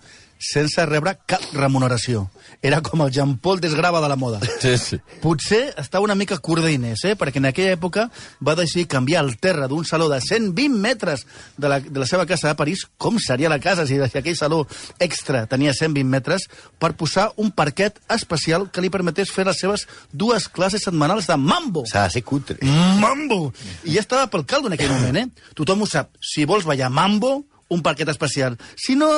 sense 0.44 0.84
rebre 0.86 1.14
cap 1.26 1.42
remuneració. 1.56 2.28
Era 2.64 2.80
com 2.84 3.02
el 3.04 3.10
Jean 3.12 3.36
Paul 3.38 3.60
Desgrava 3.60 4.00
de 4.02 4.08
la 4.12 4.16
moda. 4.16 4.40
Sí, 4.64 4.78
sí. 4.80 4.96
Potser 5.20 5.74
estava 5.76 6.06
una 6.06 6.14
mica 6.16 6.38
curt 6.38 6.62
de 6.64 6.70
diners, 6.72 7.02
eh? 7.04 7.12
perquè 7.20 7.36
en 7.36 7.50
aquella 7.50 7.74
època 7.74 8.06
va 8.40 8.54
decidir 8.56 8.86
canviar 8.88 9.20
el 9.24 9.34
terra 9.36 9.66
d'un 9.68 9.84
saló 9.84 10.06
de 10.08 10.20
120 10.24 10.78
metres 10.80 11.26
de 11.60 11.68
la, 11.68 11.80
de 11.80 12.00
la 12.00 12.06
seva 12.08 12.24
casa 12.24 12.48
de 12.48 12.56
París, 12.56 12.86
com 12.96 13.18
seria 13.20 13.50
la 13.52 13.58
casa 13.60 13.84
si 13.84 13.98
aquell 14.00 14.38
saló 14.38 14.62
extra 15.04 15.44
tenia 15.50 15.74
120 15.74 16.08
metres, 16.08 16.48
per 16.80 16.94
posar 16.96 17.30
un 17.36 17.52
parquet 17.52 18.00
especial 18.14 18.70
que 18.72 18.80
li 18.80 18.92
permetés 18.94 19.32
fer 19.34 19.44
les 19.44 19.60
seves 19.60 19.84
dues 20.12 20.48
classes 20.48 20.86
setmanals 20.88 21.28
de 21.28 21.36
mambo. 21.36 21.84
S'ha 21.90 22.06
de 22.08 22.16
ser 22.16 22.24
cutre. 22.24 22.56
Mambo! 22.64 23.52
I 23.84 23.98
ja 23.98 24.04
estava 24.04 24.30
pel 24.32 24.46
caldo 24.48 24.70
en 24.70 24.78
aquell 24.78 24.92
moment, 24.94 25.20
eh? 25.20 25.52
Tothom 25.58 25.84
ho 25.84 25.90
sap. 25.90 26.14
Si 26.24 26.46
vols 26.48 26.64
ballar 26.64 26.88
mambo, 26.88 27.42
un 27.74 27.82
parquet 27.82 28.08
especial. 28.12 28.58
Si 28.78 28.94
no, 28.98 29.10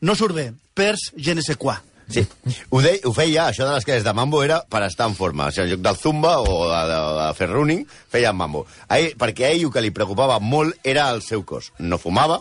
no 0.00 0.18
surt 0.18 0.36
bé. 0.36 0.50
Perds 0.74 1.12
je 1.16 1.36
ne 1.36 1.46
sais 1.46 1.58
quoi. 1.58 1.78
Sí. 2.10 2.26
Ho, 2.70 2.80
de, 2.82 2.96
ho 3.06 3.12
feia, 3.14 3.46
això 3.48 3.64
de 3.66 3.72
les 3.76 3.86
classes 3.86 4.04
de 4.04 4.12
mambo 4.16 4.42
era 4.42 4.60
per 4.66 4.82
estar 4.82 5.06
en 5.08 5.14
forma. 5.14 5.46
O 5.48 5.54
sigui, 5.54 5.68
en 5.68 5.76
lloc 5.76 5.84
del 5.86 5.98
zumba 6.00 6.36
o 6.42 6.64
de, 6.66 6.80
de, 6.90 7.00
de 7.20 7.26
fer 7.38 7.50
running, 7.52 7.84
feia 8.10 8.32
mambo. 8.34 8.64
A 8.88 8.98
ell, 8.98 9.12
perquè 9.18 9.46
a 9.46 9.52
ell 9.54 9.68
el 9.68 9.74
que 9.74 9.84
li 9.84 9.92
preocupava 9.94 10.40
molt 10.42 10.74
era 10.82 11.08
el 11.14 11.22
seu 11.22 11.44
cos. 11.46 11.70
No 11.78 12.00
fumava, 12.02 12.40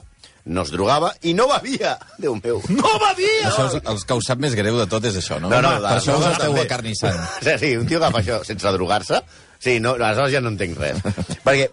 no 0.49 0.63
es 0.65 0.71
drogava 0.73 1.11
i 1.21 1.35
no 1.37 1.45
bevia. 1.51 1.95
Déu 2.21 2.39
meu. 2.39 2.61
No 2.73 2.95
bevia! 3.03 3.51
Això 3.51 3.67
és, 3.69 3.77
els 3.93 4.07
que 4.07 4.17
ho 4.17 4.23
sap 4.25 4.41
més 4.41 4.55
greu 4.57 4.79
de 4.79 4.87
tot 4.89 5.05
és 5.05 5.19
això, 5.21 5.37
no? 5.41 5.51
No, 5.51 5.61
no, 5.61 5.75
per 5.83 5.99
això 5.99 6.17
us 6.17 6.25
no, 6.25 6.31
esteu 6.33 6.55
també. 6.55 6.65
a 6.65 6.71
carn 6.71 6.89
i 6.89 6.95
sang. 6.97 7.19
Sí, 7.45 7.55
sí, 7.61 7.75
un 7.77 7.85
tio 7.89 8.01
que 8.01 8.09
fa 8.15 8.23
això 8.23 8.39
sense 8.47 8.73
drogar-se, 8.73 9.21
sí, 9.61 9.77
no, 9.83 9.93
aleshores 9.99 10.33
ja 10.33 10.41
no 10.41 10.53
entenc 10.55 10.81
res. 10.81 11.05
Perquè 11.45 11.69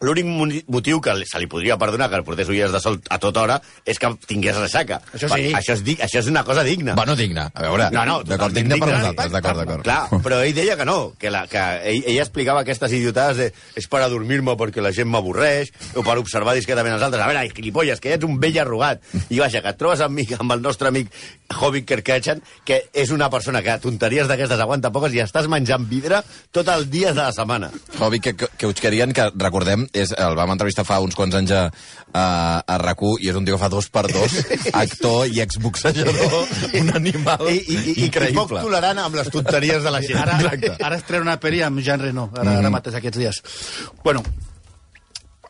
l'únic 0.00 0.64
motiu 0.68 1.00
que 1.00 1.12
se 1.28 1.38
li 1.38 1.46
podria 1.46 1.76
perdonar 1.78 2.08
que 2.10 2.16
el 2.16 2.24
portés 2.24 2.48
ulleres 2.48 2.72
de 2.72 2.80
sol 2.80 3.00
a 3.10 3.18
tota 3.20 3.42
hora 3.42 3.60
és 3.84 3.98
que 4.00 4.08
tingués 4.26 4.56
ressaca. 4.56 5.00
Això 5.12 5.28
sí. 5.28 5.50
Per- 5.50 5.58
Això 5.60 5.74
és, 5.76 5.82
di- 5.84 5.98
això 6.00 6.20
és 6.22 6.26
una 6.30 6.42
cosa 6.44 6.64
digna. 6.64 6.94
Bueno, 6.94 7.14
digne. 7.16 7.48
A 7.52 7.62
veure, 7.62 7.90
No, 7.90 8.04
no, 8.06 8.18
d'acord, 8.22 8.54
totalment 8.54 8.54
digne 8.54 8.78
per 8.78 8.88
digne. 8.88 9.00
vosaltres, 9.00 9.32
d'acord, 9.32 9.58
d'acord. 9.58 9.82
Clar, 9.84 10.08
però 10.24 10.40
ell 10.44 10.54
deia 10.54 10.76
que 10.76 10.84
no, 10.88 11.12
que, 11.18 11.30
la, 11.30 11.46
que 11.46 11.58
ell, 11.84 12.02
ell 12.06 12.18
explicava 12.22 12.60
aquestes 12.64 12.92
idiotades 12.92 13.36
de 13.36 13.52
és 13.76 13.86
per 13.88 14.00
adormir-me 14.02 14.56
perquè 14.56 14.80
la 14.80 14.92
gent 14.92 15.08
m'avorreix 15.12 15.72
o 15.94 16.02
per 16.02 16.16
observar 16.18 16.54
discretament 16.54 16.94
els 16.94 17.02
altres. 17.02 17.20
A 17.22 17.26
veure, 17.28 17.44
gilipolles, 17.54 18.00
que 18.00 18.08
ja 18.10 18.16
ets 18.16 18.24
un 18.24 18.38
vell 18.40 18.58
arrugat. 18.58 19.02
I 19.28 19.38
vaja, 19.38 19.60
que 19.60 19.68
et 19.68 19.78
trobes 19.78 20.00
amb, 20.00 20.16
mi, 20.16 20.26
amb 20.38 20.52
el 20.56 20.62
nostre 20.62 20.88
amic 20.88 21.12
Hobbit 21.60 21.84
Kerkachan, 21.86 22.40
que 22.64 22.84
és 22.94 23.10
una 23.10 23.28
persona 23.28 23.60
que 23.62 23.76
tonteries 23.82 24.28
d'aquestes 24.30 24.60
aguanta 24.60 24.90
poques 24.94 25.12
i 25.12 25.20
estàs 25.20 25.48
menjant 25.50 25.84
vidre 25.90 26.22
tot 26.52 26.68
el 26.68 26.88
dia 26.88 27.12
de 27.12 27.20
la 27.20 27.32
setmana. 27.32 27.70
Hobby 27.98 28.20
que, 28.20 28.34
que, 28.36 28.46
que 28.56 28.66
Uchkerian, 28.70 29.12
que 29.12 29.28
recordem, 29.34 29.88
és, 29.92 30.12
el 30.16 30.36
vam 30.38 30.50
entrevistar 30.54 30.84
fa 30.86 31.00
uns 31.02 31.16
quants 31.18 31.34
anys 31.34 31.50
a, 31.56 31.62
a, 32.12 32.24
a 32.66 32.78
rac 32.82 33.00
i 33.20 33.30
és 33.30 33.36
un 33.38 33.44
tio 33.46 33.56
que 33.56 33.62
fa 33.62 33.68
dos 33.72 33.88
per 33.90 34.04
dos, 34.12 34.34
actor 34.82 35.26
i 35.30 35.40
exboxejador, 35.40 36.46
un 36.80 36.90
animal 36.94 37.46
I, 37.48 37.56
i, 37.56 37.74
i, 37.74 37.78
i 37.78 37.94
poc 37.94 38.04
increïble. 38.08 38.60
tolerant 38.66 38.98
amb 39.06 39.14
les 39.20 39.30
tonteries 39.32 39.82
de 39.82 39.90
la 39.94 40.02
gent. 40.04 40.18
Ara, 40.20 40.36
Exacte. 40.40 40.76
ara 40.84 40.96
estrena 41.00 41.22
una 41.28 41.38
pel·li 41.40 41.62
amb 41.66 41.80
Jean 41.80 42.00
Reno, 42.00 42.30
ara, 42.34 42.50
Mm. 42.50 42.58
ara 42.64 42.70
mateix 42.70 42.94
aquests 42.98 43.18
dies. 43.18 43.42
Bueno, 44.04 44.22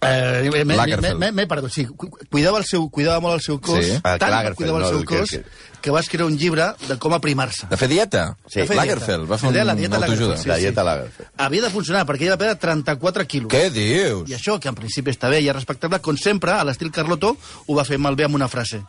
Eh, 0.02 0.49
m'he- 0.64 1.47
perdut, 1.47 1.71
sí. 1.71 1.85
Cu- 1.85 2.09
Cuidava, 2.30 2.57
el 2.59 2.64
seu, 2.64 2.88
cuidava 2.90 3.21
molt 3.21 3.35
el 3.35 3.42
seu 3.42 3.61
cos, 3.61 3.85
Sí. 3.85 3.99
Ah, 4.02 4.16
tant 4.16 4.30
Lagerfeld, 4.30 4.57
cuidava 4.57 4.78
el 4.78 4.85
no, 4.85 4.88
seu 4.88 5.04
que- 5.04 5.19
cos, 5.19 5.30
que- 5.30 5.45
que 5.83 5.90
va 5.90 6.00
escriure 6.00 6.25
un 6.25 6.38
llibre 6.38 6.75
de 6.88 6.97
com 6.99 7.12
aprimar-se. 7.12 7.66
De 7.69 7.76
fer 7.76 7.88
dieta? 7.88 8.37
Sí. 8.47 8.62
Fer 8.66 8.76
Lagerfeld, 8.76 9.30
va 9.30 9.37
fer 9.37 9.49
un 9.50 9.54
la 9.66 9.75
dieta 9.75 9.97
autoajuda. 9.97 10.26
Lagerfeld, 10.28 10.47
La 10.47 10.57
dieta 10.57 10.85
Lagerfeld. 10.85 11.28
Havia 11.37 11.62
de 11.62 11.71
funcionar, 11.71 12.07
perquè 12.07 12.23
ella 12.23 12.30
va 12.33 12.38
perdre 12.38 12.57
34 12.57 13.26
quilos. 13.26 13.52
Què 13.52 13.71
dius? 13.71 14.28
I 14.30 14.35
això, 14.35 14.59
que 14.59 14.69
en 14.69 14.75
principi 14.75 15.11
està 15.11 15.28
bé 15.28 15.40
i 15.42 15.49
és 15.49 15.54
respectable, 15.54 16.00
com 16.00 16.16
sempre, 16.16 16.52
a 16.52 16.64
l'estil 16.64 16.90
Carlotto, 16.90 17.37
ho 17.66 17.75
va 17.75 17.85
fer 17.85 17.99
malbé 17.99 18.25
amb 18.25 18.35
una 18.37 18.49
frase. 18.49 18.83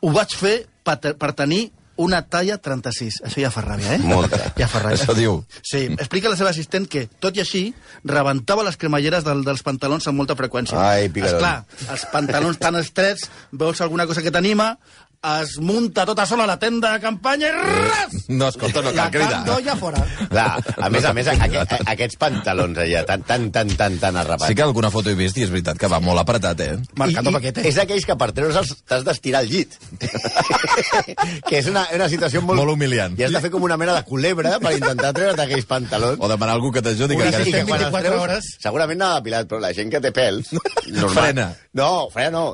Ho 0.00 0.12
vaig 0.12 0.30
fer 0.34 0.66
per, 0.84 0.98
per 1.16 1.32
tenir 1.34 1.72
una 2.00 2.22
talla 2.32 2.56
36. 2.62 3.20
Això 3.28 3.42
ja 3.44 3.50
fa 3.52 3.62
ràbia, 3.66 3.96
eh? 3.96 4.00
Molta. 4.04 4.38
Ja 4.58 4.68
fa 4.70 4.80
ràbia. 4.84 4.96
Això 4.98 5.14
diu. 5.18 5.40
Sí, 5.60 5.84
explica 5.98 6.32
la 6.32 6.38
seva 6.40 6.50
assistent 6.54 6.88
que, 6.90 7.04
tot 7.20 7.36
i 7.36 7.44
així, 7.44 7.66
rebentava 8.08 8.64
les 8.66 8.80
cremalleres 8.80 9.26
del, 9.26 9.44
dels 9.44 9.62
pantalons 9.66 10.08
amb 10.08 10.22
molta 10.22 10.36
freqüència. 10.38 10.80
Ai, 10.80 11.10
picarón. 11.12 11.36
Esclar, 11.40 11.92
els 11.94 12.08
pantalons 12.14 12.58
tan 12.62 12.80
estrets, 12.80 13.28
veus 13.52 13.80
alguna 13.84 14.08
cosa 14.08 14.24
que 14.24 14.32
t'anima, 14.32 14.72
es 15.20 15.58
munta 15.60 16.06
tota 16.08 16.24
sola 16.24 16.46
a 16.46 16.48
la 16.48 16.54
tenda 16.56 16.94
de 16.94 17.00
campanya 17.02 17.50
i 17.50 17.52
ras! 17.52 18.14
No, 18.32 18.46
escolta, 18.48 18.80
no 18.80 18.88
cal 18.88 19.02
la 19.02 19.10
cridar. 19.12 19.30
candolla 19.42 19.74
fora. 19.76 20.00
Clar, 20.30 20.46
a 20.80 20.88
més 20.88 21.04
a 21.04 21.10
més, 21.12 21.28
a, 21.28 21.34
a, 21.36 21.80
aquests 21.92 22.16
pantalons 22.16 22.80
allà, 22.80 23.02
tan, 23.04 23.26
tan, 23.28 23.44
tan, 23.52 23.68
tan, 23.76 23.98
tan 24.00 24.16
arrapats. 24.16 24.48
Sí 24.48 24.56
que 24.56 24.64
alguna 24.64 24.88
foto 24.94 25.12
he 25.12 25.18
vist 25.18 25.36
i 25.36 25.44
és 25.44 25.52
veritat 25.52 25.76
que 25.76 25.90
va 25.92 26.00
molt 26.00 26.22
apretat, 26.22 26.62
eh? 26.64 26.78
Marcando 26.96 27.28
I- 27.28 27.34
i 27.34 27.36
paquete. 27.36 27.66
És 27.68 27.76
aquells 27.84 28.08
que 28.08 28.16
per 28.16 28.30
treure'ls 28.32 28.72
t'has 28.88 29.04
d'estirar 29.04 29.42
el 29.44 29.52
llit. 29.52 29.76
que 31.50 31.58
és 31.60 31.68
una, 31.68 31.84
una 31.96 32.08
situació 32.12 32.40
molt... 32.44 32.58
Molt 32.60 32.72
humiliant. 32.74 33.16
I 33.18 33.24
has 33.26 33.32
de 33.34 33.40
fer 33.44 33.50
com 33.54 33.64
una 33.66 33.76
mena 33.80 33.94
de 33.96 34.04
culebra 34.08 34.56
per 34.62 34.72
intentar 34.76 35.10
treure't 35.16 35.42
aquells 35.44 35.66
pantalons. 35.70 36.18
O 36.20 36.28
demanar 36.30 36.54
a 36.54 36.58
algú 36.58 36.70
que 36.74 36.82
t'ajudi. 36.84 37.16
Que 37.18 37.30
sí, 37.30 37.42
estem- 37.50 37.64
que 37.64 37.64
quan 37.70 37.80
els 37.80 37.90
24 37.90 38.08
treus, 38.10 38.22
hores... 38.24 38.50
Segurament 38.62 39.00
anava 39.00 39.20
depilat, 39.20 39.48
però 39.50 39.60
la 39.64 39.72
gent 39.76 39.90
que 39.92 40.00
té 40.04 40.12
pèls... 40.16 40.52
normal. 40.90 41.16
Frena. 41.16 41.46
No, 41.80 41.90
frena 42.12 42.30
no. 42.34 42.44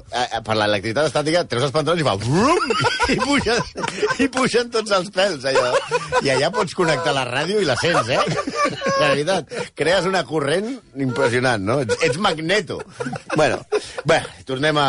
Per 0.47 0.57
l'electricitat 0.59 1.11
estàtica 1.11 1.45
treus 1.49 1.69
els 1.69 1.75
pantalons 1.77 2.03
i 2.03 2.07
fa... 2.07 2.17
Brum, 2.27 2.71
i, 3.13 3.19
pugen, 3.23 3.63
I 4.25 4.29
pugen 4.33 4.71
tots 4.75 4.93
els 4.99 5.11
pèls, 5.15 5.45
allò. 5.53 5.73
I 6.23 6.33
allà 6.37 6.51
pots 6.55 6.77
connectar 6.77 7.15
la 7.17 7.27
ràdio 7.29 7.61
i 7.63 7.69
la 7.69 7.77
sents, 7.81 8.09
eh? 8.13 8.86
La 9.01 9.11
veritat. 9.13 9.51
Crees 9.77 10.07
una 10.09 10.23
corrent 10.25 10.71
impressionant, 11.03 11.63
no? 11.63 11.79
Ets, 11.85 11.99
ets 12.07 12.19
magneto. 12.23 12.79
Bueno, 13.35 13.61
bé, 14.09 14.23
tornem 14.49 14.79
a... 14.81 14.87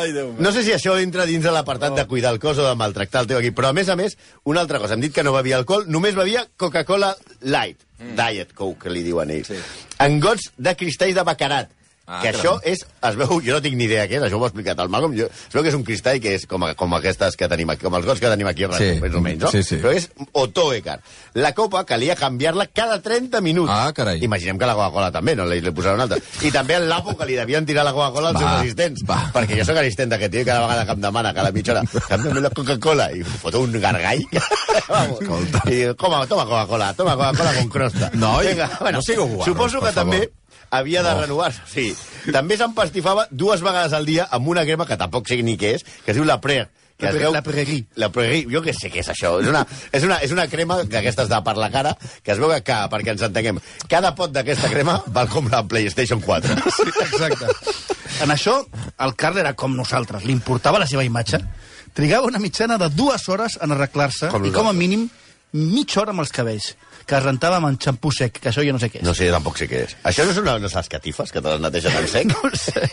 Ai. 0.00 0.10
No 0.38 0.52
sé 0.54 0.64
si 0.66 0.74
això 0.74 0.96
entra 1.00 1.26
dins 1.28 1.44
de 1.44 1.52
l'apartat 1.54 1.94
de 1.98 2.06
cuidar 2.10 2.34
el 2.34 2.40
cos 2.42 2.58
o 2.58 2.66
de 2.66 2.74
maltractar 2.78 3.24
el 3.24 3.30
teu 3.30 3.40
equip, 3.42 3.56
però 3.58 3.70
a 3.70 3.76
més 3.76 3.90
a 3.92 3.96
més, 4.00 4.18
una 4.44 4.64
altra 4.64 4.82
cosa. 4.82 4.98
Hem 4.98 5.04
dit 5.06 5.14
que 5.14 5.24
no 5.26 5.36
bevia 5.36 5.60
alcohol, 5.60 5.86
només 5.86 6.18
bevia 6.18 6.46
Coca-Cola 6.56 7.14
Light. 7.46 7.86
Diet 8.18 8.52
Coke, 8.52 8.82
que 8.84 8.92
li 8.92 9.04
diuen 9.06 9.30
ells. 9.30 9.48
Sí. 9.52 9.60
En 10.02 10.18
gots 10.20 10.50
de 10.58 10.74
cristalls 10.76 11.16
de 11.16 11.24
bacarat. 11.24 11.70
Ah, 12.06 12.18
que 12.20 12.34
això 12.34 12.58
és, 12.68 12.82
es 12.84 13.14
veu, 13.16 13.38
jo 13.40 13.54
no 13.54 13.60
tinc 13.64 13.78
ni 13.80 13.86
idea 13.86 14.04
què 14.04 14.18
és, 14.18 14.22
això 14.26 14.36
ho 14.36 14.44
ha 14.44 14.48
explicat 14.50 14.80
el 14.82 14.90
Malcolm, 14.92 15.14
jo, 15.16 15.24
es 15.32 15.54
veu 15.54 15.62
que 15.64 15.70
és 15.70 15.76
un 15.78 15.84
cristall 15.88 16.18
que 16.20 16.34
és 16.36 16.42
com, 16.46 16.66
com 16.76 16.96
aquestes 16.98 17.36
que 17.40 17.48
tenim 17.48 17.70
aquí, 17.72 17.80
com 17.86 17.94
els 17.96 18.04
gots 18.04 18.20
que 18.20 18.28
tenim 18.28 18.50
aquí 18.50 18.66
Sí. 18.74 18.90
Més 19.00 19.14
o 19.14 19.20
menys, 19.24 19.42
no? 19.42 19.50
Sí, 19.52 19.62
sí. 19.64 19.76
Però 19.80 19.92
és 19.94 20.10
Otoecar. 20.32 20.98
La 21.34 21.52
copa 21.54 21.84
calia 21.88 22.16
canviar-la 22.16 22.66
cada 22.66 23.00
30 23.02 23.40
minuts. 23.40 23.70
Ah, 23.72 23.92
carai. 23.96 24.22
Imaginem 24.24 24.58
que 24.58 24.66
la 24.66 24.74
Coca-Cola 24.74 25.10
també, 25.12 25.34
no? 25.36 25.46
Li, 25.48 25.60
li 25.64 25.72
posaran 25.74 26.00
una 26.00 26.04
altra. 26.08 26.18
I 26.44 26.50
també 26.54 26.76
el 26.76 26.88
Lapo, 26.88 27.16
que 27.16 27.26
li 27.28 27.36
devien 27.38 27.64
tirar 27.66 27.84
la 27.84 27.92
Coca-Cola 27.96 28.30
als 28.32 28.36
Va, 28.36 28.40
seus 28.44 28.60
assistents. 28.60 29.04
va. 29.08 29.18
Perquè 29.34 29.58
jo 29.60 29.66
sóc 29.68 29.80
assistent 29.80 30.12
d'aquest 30.12 30.32
tio 30.32 30.44
i 30.44 30.48
cada 30.48 30.64
vegada 30.66 30.86
que 30.86 30.96
em 30.98 31.00
demana, 31.04 31.34
cada 31.34 31.52
mitja 31.56 31.72
hora, 31.72 31.82
canvia'm 32.08 32.40
la 32.44 32.50
Coca-Cola. 32.50 33.10
I 33.16 33.24
fot 33.24 33.54
un 33.60 33.72
gargall. 33.80 34.24
Vamos. 34.88 35.20
Escolta. 35.20 35.62
I 35.70 35.74
diu, 35.74 35.94
toma, 35.96 36.24
Coca-Cola, 36.26 36.92
toma 36.94 37.16
Coca-Cola 37.16 37.54
con 37.60 37.68
crosta. 37.68 38.10
Noi, 38.14 38.48
Vinga, 38.52 38.70
no 38.92 39.02
sigueu 39.02 39.26
guarros, 39.26 39.46
Suposo 39.50 39.80
que 39.80 39.92
també 39.96 40.24
favor. 40.24 40.32
Havia 40.70 41.02
de 41.02 41.12
Oh. 41.14 41.20
renovar. 41.20 41.52
Sí. 41.70 41.94
També 42.32 42.56
s'empastifava 42.56 43.26
dues 43.30 43.60
vegades 43.60 43.92
al 43.92 44.06
dia 44.06 44.28
amb 44.30 44.48
una 44.48 44.64
crema 44.64 44.86
que 44.86 44.96
tampoc 44.96 45.28
sé 45.28 45.42
ni 45.42 45.56
què 45.58 45.74
és, 45.76 45.84
que 46.04 46.10
es 46.12 46.16
diu 46.16 46.24
la 46.24 46.40
Preur. 46.40 46.68
Que 46.96 47.06
es 47.06 47.12
Pre- 47.16 47.24
veu... 47.24 47.32
la 47.34 47.42
Prairie. 47.42 47.86
La 47.96 48.08
Prairie, 48.14 48.46
jo 48.48 48.60
què 48.62 48.72
sé 48.72 48.86
què 48.88 49.00
és 49.02 49.08
això. 49.10 49.32
És 49.42 49.48
una, 49.50 49.64
és 49.90 50.04
una, 50.06 50.18
és 50.22 50.30
una 50.30 50.46
crema 50.46 50.76
d'aquestes 50.84 51.28
de 51.28 51.40
per 51.42 51.56
la 51.58 51.68
cara, 51.68 51.96
que 52.22 52.30
es 52.32 52.38
veu 52.38 52.52
que, 52.62 52.76
perquè 52.92 53.10
ens 53.16 53.22
entenguem, 53.26 53.58
cada 53.90 54.14
pot 54.14 54.30
d'aquesta 54.30 54.70
crema 54.70 55.00
val 55.08 55.26
com 55.28 55.48
la 55.50 55.64
PlayStation 55.66 56.20
4. 56.22 56.54
Sí, 56.70 56.86
exacte. 57.02 57.46
En 58.22 58.30
això, 58.30 58.60
el 59.02 59.16
Carl 59.16 59.38
era 59.42 59.54
com 59.58 59.74
nosaltres. 59.74 60.22
Li 60.24 60.32
importava 60.32 60.78
la 60.78 60.86
seva 60.86 61.02
imatge. 61.02 61.40
Trigava 61.94 62.26
una 62.30 62.38
mitjana 62.38 62.78
de 62.78 62.88
dues 62.94 63.28
hores 63.28 63.58
en 63.60 63.72
arreglar-se 63.74 64.30
i 64.46 64.50
com 64.54 64.66
a 64.70 64.72
mínim 64.72 65.08
mitja 65.52 66.00
hora 66.00 66.10
amb 66.14 66.22
els 66.24 66.32
cabells, 66.34 66.76
que 67.06 67.16
es 67.18 67.22
rentava 67.24 67.56
amb 67.60 67.80
xampú 67.80 68.10
sec, 68.12 68.38
que 68.40 68.50
això 68.50 68.64
jo 68.66 68.72
no 68.74 68.80
sé 68.82 68.90
què 68.92 69.00
és. 69.00 69.04
No 69.06 69.14
sé, 69.14 69.30
tampoc 69.32 69.58
sé 69.60 69.68
què 69.70 69.82
és. 69.86 69.96
Això 70.04 70.24
no 70.26 70.34
són 70.36 70.44
no 70.48 70.56
les 70.58 70.88
catifes, 70.88 71.32
que 71.32 71.40
te 71.42 71.48
les 71.54 71.60
netegen 71.60 71.98
en 72.00 72.08
sec? 72.08 72.34
No 72.44 72.50
sé. 72.56 72.88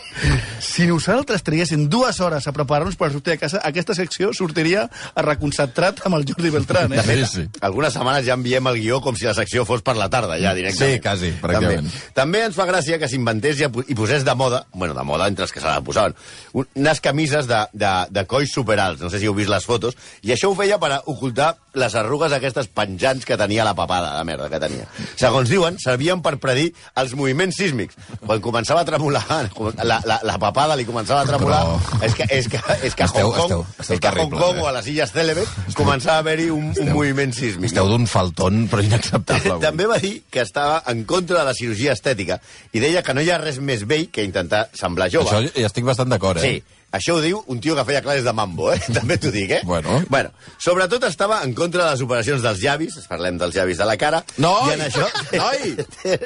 Si 0.62 0.86
nosaltres 0.86 1.42
triguéssim 1.44 1.88
dues 1.90 2.20
hores 2.20 2.46
a 2.46 2.52
preparar-nos 2.54 2.96
per 2.96 3.10
sortir 3.12 3.34
de 3.34 3.38
casa, 3.42 3.60
aquesta 3.64 3.94
secció 3.98 4.30
sortiria 4.36 4.86
a 5.14 5.22
reconcentrat 5.26 6.04
amb 6.06 6.16
el 6.18 6.26
Jordi 6.28 6.50
Beltrán, 6.54 6.92
eh? 6.92 7.00
De 7.00 7.06
fet, 7.06 7.22
Sí, 7.26 7.42
sí. 7.42 7.60
algunes 7.60 7.92
setmanes 7.94 8.24
ja 8.26 8.34
enviem 8.38 8.66
el 8.70 8.78
guió 8.80 9.00
com 9.04 9.16
si 9.16 9.26
la 9.28 9.34
secció 9.34 9.64
fos 9.68 9.82
per 9.82 9.94
la 9.96 10.08
tarda, 10.12 10.38
ja 10.40 10.54
directament. 10.54 10.96
Sí, 10.96 11.00
quasi, 11.04 11.32
pràcticament. 11.42 11.88
També, 11.90 12.14
també 12.22 12.42
ens 12.46 12.56
fa 12.56 12.66
gràcia 12.68 12.98
que 13.00 13.08
s'inventés 13.10 13.60
i, 13.62 13.68
i 13.92 13.94
posés 13.98 14.24
de 14.26 14.34
moda, 14.38 14.64
bueno, 14.72 14.94
de 14.94 15.04
moda 15.06 15.28
entre 15.30 15.44
els 15.46 15.52
que 15.54 15.60
se 15.60 15.66
la 15.68 15.80
posaven, 15.84 16.14
un- 16.52 16.68
unes 16.82 17.00
camises 17.00 17.46
de, 17.50 17.60
de, 17.72 17.92
de 18.10 18.24
colls 18.30 18.52
superalts, 18.52 19.00
no 19.02 19.10
sé 19.10 19.20
si 19.22 19.28
heu 19.30 19.34
vist 19.36 19.50
les 19.52 19.64
fotos, 19.66 19.96
i 20.22 20.32
això 20.34 20.50
ho 20.50 20.56
feia 20.58 20.78
per 20.82 21.00
ocultar 21.06 21.52
les 21.78 21.94
arrugues 21.96 22.32
aquestes 22.36 22.66
penjants 22.68 23.24
que 23.24 23.36
tenia 23.40 23.64
la 23.64 23.74
papada, 23.78 24.01
de 24.02 24.24
merda 24.28 24.48
que 24.52 24.60
tenia. 24.62 24.86
Segons 25.16 25.48
diuen, 25.50 25.78
servien 25.82 26.20
per 26.24 26.36
predir 26.42 26.68
els 27.00 27.14
moviments 27.18 27.56
sísmics. 27.56 27.96
Quan 28.26 28.40
començava 28.44 28.82
a 28.82 28.88
tremolar, 28.88 29.24
la, 29.90 30.00
la, 30.04 30.18
la 30.22 30.38
papada 30.42 30.76
li 30.78 30.84
començava 30.88 31.22
a 31.22 31.28
tremolar, 31.28 31.62
Però- 31.62 32.02
és 32.06 32.14
que, 32.18 32.26
és 32.30 32.48
que, 32.48 32.60
és 32.82 32.94
que 32.94 33.02
a 33.06 33.06
Esteu- 33.10 33.28
Hong 33.30 33.36
Kong, 33.36 33.50
esteu- 33.50 33.66
esteu 33.78 33.94
és 33.96 34.00
que 34.00 34.08
a 34.08 34.14
Hong 34.22 34.30
Kong 34.34 34.56
eh? 34.58 34.62
o 34.62 34.68
a 34.68 34.72
les 34.78 34.86
Illes 34.92 35.12
Célebes 35.12 35.48
començava 35.78 36.16
a 36.16 36.24
haver-hi 36.26 36.50
un, 36.50 36.72
un 36.80 36.92
moviment 36.92 37.32
sísmic. 37.36 37.70
Esteu 37.72 37.88
d'un 37.88 38.06
faltón, 38.06 38.66
però 38.72 38.82
inacceptable. 38.84 39.56
avui. 39.56 39.62
També 39.66 39.86
va 39.86 39.98
dir 40.02 40.14
que 40.30 40.40
estava 40.42 40.82
en 40.92 41.04
contra 41.04 41.38
de 41.40 41.44
la 41.50 41.54
cirurgia 41.54 41.92
estètica 41.96 42.40
i 42.72 42.80
deia 42.82 43.02
que 43.02 43.14
no 43.14 43.20
hi 43.22 43.30
ha 43.30 43.38
res 43.42 43.58
més 43.60 43.86
vell 43.88 44.08
que 44.12 44.24
intentar 44.24 44.68
semblar 44.74 45.10
jove. 45.12 45.30
Això 45.30 45.42
hi 45.58 45.64
estic 45.66 45.84
bastant 45.84 46.08
d'acord, 46.12 46.38
eh? 46.42 46.48
Sí, 46.62 46.81
això 46.92 47.16
ho 47.16 47.22
diu 47.24 47.40
un 47.48 47.60
tio 47.64 47.74
que 47.76 47.84
feia 47.88 48.02
classes 48.04 48.24
de 48.24 48.32
mambo, 48.36 48.70
eh? 48.72 48.78
També 48.98 49.16
t'ho 49.20 49.32
dic, 49.34 49.50
eh? 49.58 49.60
Bueno. 49.64 50.02
bueno. 50.12 50.30
Sobretot 50.60 51.04
estava 51.08 51.40
en 51.46 51.54
contra 51.56 51.86
de 51.86 51.90
les 51.94 52.02
operacions 52.04 52.44
dels 52.44 52.60
llavis, 52.62 52.98
parlem 53.08 53.38
dels 53.40 53.56
llavis 53.56 53.80
de 53.80 53.86
la 53.88 53.96
cara, 54.00 54.22
Noi! 54.42 54.70
i 54.70 54.74
en 54.76 54.84
això... 54.86 55.06
Noi! 55.42 55.74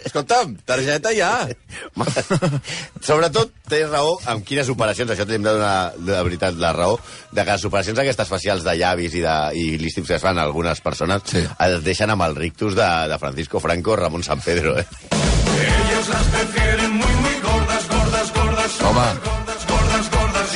Escolta'm, 0.05 0.57
targeta 0.67 1.13
ja! 1.17 1.31
Sobretot 3.09 3.53
té 3.71 3.85
raó 3.87 4.17
amb 4.31 4.45
quines 4.47 4.69
operacions, 4.73 5.13
això 5.15 5.27
t'hem 5.29 5.45
de 5.47 5.55
donar 5.57 5.95
de 5.97 6.19
veritat 6.29 6.59
la 6.61 6.73
raó, 6.77 6.99
de 7.31 7.45
que 7.45 7.53
les 7.57 7.67
operacions 7.69 8.03
aquestes 8.03 8.29
facials 8.31 8.67
de 8.67 8.77
llavis 8.79 9.15
i, 9.15 9.23
de, 9.25 9.37
i 9.55 9.67
lístips 9.81 10.11
que 10.11 10.19
es 10.19 10.25
fan 10.25 10.39
algunes 10.43 10.81
persones 10.85 11.23
Sí. 11.27 11.43
es 11.43 11.81
deixen 11.85 12.11
amb 12.13 12.23
el 12.27 12.37
rictus 12.37 12.75
de, 12.77 12.87
de 13.11 13.19
Francisco 13.19 13.61
Franco 13.61 13.95
o 13.95 13.97
Ramon 13.97 14.23
San 14.27 14.41
Pedro, 14.41 14.77
eh? 14.79 14.87
Home, 18.87 19.36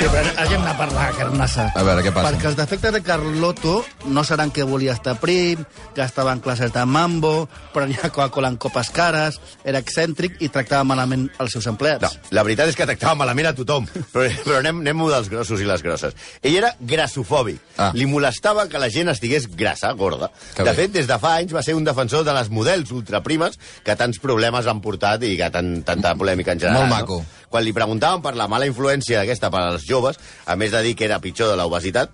Sí, 0.00 0.06
però 0.08 0.30
hàgim 0.40 0.62
de 0.64 0.70
parlar, 0.78 1.10
Carnassa. 1.12 1.66
A 1.76 1.82
veure, 1.84 2.00
què 2.00 2.10
passa? 2.16 2.30
Perquè 2.30 2.46
els 2.48 2.54
defectes 2.56 2.94
de 2.94 3.00
Carlotto 3.04 3.74
no 4.08 4.22
seran 4.24 4.48
que 4.48 4.64
volia 4.64 4.94
estar 4.96 5.12
prim, 5.20 5.60
que 5.92 6.00
estava 6.00 6.32
en 6.32 6.40
classes 6.40 6.70
de 6.72 6.84
mambo, 6.88 7.50
prenia 7.74 8.08
Coca-Cola 8.08 8.48
en 8.48 8.56
copes 8.56 8.88
cares, 8.96 9.36
era 9.60 9.82
excèntric 9.84 10.38
i 10.40 10.48
tractava 10.48 10.86
malament 10.88 11.26
els 11.44 11.52
seus 11.52 11.68
empleats. 11.68 12.06
No, 12.06 12.30
la 12.32 12.44
veritat 12.46 12.72
és 12.72 12.78
que 12.78 12.86
tractava 12.88 13.18
malament 13.20 13.50
a 13.50 13.52
tothom, 13.58 13.90
però, 14.14 14.24
però 14.46 14.62
anem, 14.62 14.80
anem 14.86 15.02
dels 15.10 15.28
grossos 15.34 15.60
i 15.60 15.68
les 15.68 15.84
grosses. 15.84 16.16
Ell 16.40 16.56
era 16.62 16.72
grassofòbic. 16.80 17.60
Ah. 17.76 17.90
Li 17.92 18.08
molestava 18.08 18.64
que 18.72 18.80
la 18.80 18.88
gent 18.88 19.12
estigués 19.12 19.50
grassa, 19.52 19.92
gorda. 20.00 20.30
Que 20.54 20.64
de 20.64 20.72
bé. 20.72 20.76
fet, 20.78 20.94
des 20.96 21.10
de 21.12 21.20
fa 21.20 21.34
anys 21.42 21.52
va 21.52 21.64
ser 21.66 21.76
un 21.76 21.84
defensor 21.84 22.24
de 22.24 22.38
les 22.38 22.48
models 22.48 22.88
ultraprimes 22.96 23.60
que 23.84 24.00
tants 24.00 24.16
problemes 24.24 24.64
han 24.64 24.80
portat 24.80 25.28
i 25.28 25.34
que 25.36 25.52
tant, 25.52 25.74
tanta 25.84 26.16
polèmica 26.16 26.56
en 26.56 26.64
general. 26.64 26.88
Molt 26.88 26.96
maco. 26.96 27.20
No? 27.20 27.39
Quan 27.50 27.66
li 27.66 27.74
preguntaven 27.74 28.22
per 28.22 28.36
la 28.38 28.46
mala 28.48 28.68
influència 28.70 29.24
aquesta 29.24 29.50
per 29.50 29.64
als 29.66 29.86
joves, 29.88 30.20
a 30.46 30.54
més 30.56 30.70
de 30.70 30.82
dir 30.86 30.94
que 30.94 31.08
era 31.08 31.18
pitjor 31.22 31.50
de 31.50 31.56
l'obesitat, 31.58 32.12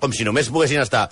com 0.00 0.12
si 0.14 0.26
només 0.28 0.50
poguessin 0.52 0.82
estar 0.82 1.08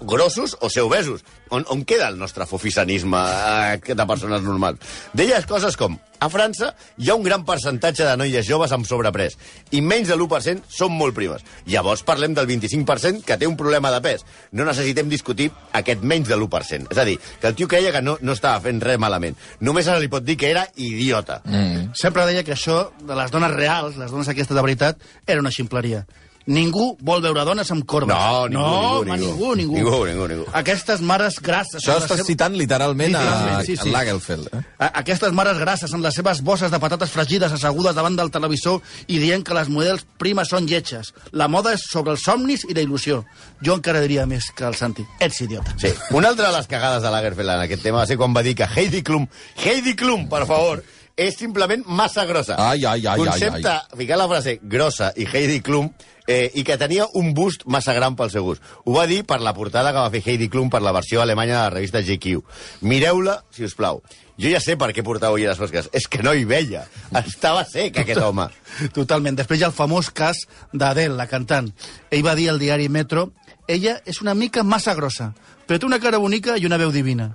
grossos 0.00 0.56
o 0.60 0.70
ser 0.70 0.82
obesos. 0.82 1.24
On, 1.50 1.64
on 1.68 1.84
queda 1.84 2.08
el 2.08 2.18
nostre 2.18 2.46
fofisanisme 2.46 3.18
eh, 3.18 3.94
de 3.94 4.06
persones 4.06 4.42
normals? 4.46 4.80
Deia 5.16 5.40
coses 5.48 5.76
com 5.76 5.98
a 6.20 6.28
França 6.28 6.74
hi 7.00 7.08
ha 7.08 7.16
un 7.16 7.24
gran 7.24 7.46
percentatge 7.48 8.04
de 8.04 8.16
noies 8.20 8.44
joves 8.46 8.72
amb 8.76 8.84
sobrepès 8.86 9.38
i 9.72 9.80
menys 9.80 10.10
de 10.10 10.16
l'1% 10.18 10.68
són 10.68 10.92
molt 10.92 11.16
primes. 11.16 11.42
Llavors 11.66 12.04
parlem 12.06 12.36
del 12.36 12.46
25% 12.50 13.24
que 13.24 13.38
té 13.40 13.48
un 13.48 13.56
problema 13.56 13.90
de 13.94 14.02
pes. 14.04 14.24
No 14.52 14.66
necessitem 14.68 15.08
discutir 15.08 15.50
aquest 15.72 16.04
menys 16.04 16.28
de 16.28 16.36
l'1%. 16.36 16.92
És 16.92 17.00
a 17.00 17.06
dir, 17.08 17.16
que 17.40 17.48
el 17.48 17.56
tio 17.56 17.68
creia 17.68 17.92
que 17.92 18.04
no, 18.04 18.18
no 18.20 18.36
estava 18.36 18.60
fent 18.60 18.82
res 18.84 19.00
malament. 19.00 19.38
Només 19.64 19.88
se 19.88 19.96
li 19.98 20.12
pot 20.12 20.24
dir 20.24 20.36
que 20.36 20.50
era 20.52 20.66
idiota. 20.76 21.40
mm, 21.44 21.94
Sempre 21.96 22.26
deia 22.28 22.44
que 22.44 22.52
això 22.52 22.90
de 23.00 23.16
les 23.16 23.32
dones 23.32 23.56
reals, 23.56 23.96
les 23.96 24.10
dones 24.12 24.28
aquestes 24.28 24.56
de 24.56 24.62
veritat, 24.62 25.00
era 25.26 25.40
una 25.40 25.50
ximpleria. 25.50 26.04
Ningú 26.50 26.96
vol 27.06 27.20
veure 27.22 27.44
dones 27.46 27.68
amb 27.70 27.84
corbes. 27.86 28.10
No, 28.10 28.48
ningú, 28.50 28.64
no, 28.64 29.04
ningú, 29.04 29.14
ningú. 29.14 29.20
ningú, 29.20 29.50
ningú. 29.54 29.74
Ningú, 29.76 29.98
ningú, 30.08 30.24
ningú. 30.32 30.46
Aquestes 30.58 31.00
mares 31.06 31.36
grasses... 31.40 31.78
això 31.78 31.94
estàs 32.00 32.18
seva- 32.18 32.26
citant 32.26 32.56
literalment 32.58 33.14
a, 33.14 33.20
Literalment, 33.22 33.66
sí, 33.68 33.76
sí. 33.78 33.88
a 33.88 33.92
Lagerfeld. 33.94 34.48
Eh? 34.58 34.62
A- 34.82 34.90
Aquestes 35.02 35.32
mares 35.36 35.60
grasses 35.62 35.94
amb 35.94 36.02
les 36.08 36.18
seves 36.18 36.40
bosses 36.42 36.72
de 36.74 36.80
patates 36.82 37.12
fregides 37.14 37.54
assegudes 37.54 37.94
davant 37.94 38.18
del 38.18 38.32
televisor 38.34 38.80
i 39.06 39.20
dient 39.22 39.44
que 39.46 39.54
les 39.54 39.70
models 39.70 40.02
primes 40.18 40.50
són 40.50 40.66
lletges. 40.66 41.12
La 41.38 41.46
moda 41.46 41.76
és 41.78 41.86
sobre 41.86 42.16
els 42.16 42.24
somnis 42.26 42.66
i 42.66 42.74
la 42.74 42.82
il·lusió. 42.82 43.22
Jo 43.62 43.78
encara 43.78 44.02
diria 44.02 44.26
més 44.26 44.50
que 44.56 44.66
el 44.66 44.74
Santi. 44.74 45.06
Ets 45.22 45.42
idiota. 45.46 45.76
Sí. 45.78 45.94
Una 46.18 46.32
altra 46.34 46.50
de 46.50 46.56
les 46.58 46.66
cagades 46.66 47.04
de 47.06 47.14
Lagerfeld 47.14 47.54
en 47.54 47.66
aquest 47.68 47.86
tema 47.86 48.02
va 48.02 48.08
ser 48.10 48.18
quan 48.18 48.34
va 48.34 48.42
dir 48.42 48.56
que 48.58 48.66
Heidi 48.74 49.04
Klum, 49.06 49.28
Heidi 49.62 49.94
Klum, 49.94 50.26
per 50.28 50.42
favor, 50.50 50.82
és 51.20 51.36
simplement 51.36 51.82
massa 51.86 52.24
grossa. 52.28 52.56
Ai, 52.56 52.84
ai, 52.88 53.04
ai, 53.04 53.18
Concepte, 53.20 53.68
ai, 53.68 53.98
ficar 54.00 54.16
la 54.16 54.28
frase 54.30 54.56
grossa 54.62 55.10
i 55.20 55.26
Heidi 55.28 55.60
Klum 55.64 55.90
eh, 56.24 56.48
i 56.56 56.64
que 56.64 56.78
tenia 56.80 57.06
un 57.20 57.34
bust 57.36 57.66
massa 57.68 57.92
gran 57.96 58.16
pel 58.16 58.32
seu 58.32 58.46
gust. 58.46 58.64
Ho 58.86 58.96
va 58.96 59.04
dir 59.10 59.20
per 59.28 59.40
la 59.44 59.52
portada 59.56 59.92
que 59.92 60.00
va 60.00 60.10
fer 60.14 60.22
Heidi 60.24 60.48
Klum 60.48 60.70
per 60.72 60.80
la 60.82 60.94
versió 60.96 61.20
alemanya 61.20 61.58
de 61.58 61.62
la 61.62 61.74
revista 61.76 62.00
GQ. 62.00 62.40
Mireu-la, 62.88 63.40
si 63.52 63.68
us 63.68 63.76
plau. 63.76 64.00
Jo 64.40 64.48
ja 64.48 64.62
sé 64.64 64.78
per 64.80 64.94
què 64.96 65.04
portava 65.04 65.36
ulleres 65.36 65.60
fosques. 65.60 65.90
És 65.92 66.08
que 66.08 66.22
no 66.24 66.32
hi 66.32 66.46
veia. 66.48 66.86
Estava 67.20 67.66
sec, 67.68 68.00
aquest 68.00 68.22
home. 68.24 68.48
Totalment. 68.96 69.36
Després 69.36 69.60
hi 69.60 69.66
ha 69.66 69.68
el 69.68 69.76
famós 69.76 70.08
cas 70.16 70.46
d'Adele, 70.72 71.18
la 71.18 71.28
cantant. 71.28 71.68
Ell 72.08 72.24
va 72.24 72.32
dir 72.38 72.48
al 72.48 72.62
diari 72.62 72.88
Metro 72.88 73.28
ella 73.70 74.00
és 74.08 74.18
una 74.18 74.34
mica 74.34 74.64
massa 74.66 74.96
grossa, 74.98 75.30
però 75.66 75.78
té 75.78 75.86
una 75.86 76.00
cara 76.02 76.18
bonica 76.18 76.56
i 76.58 76.66
una 76.66 76.78
veu 76.80 76.90
divina. 76.90 77.28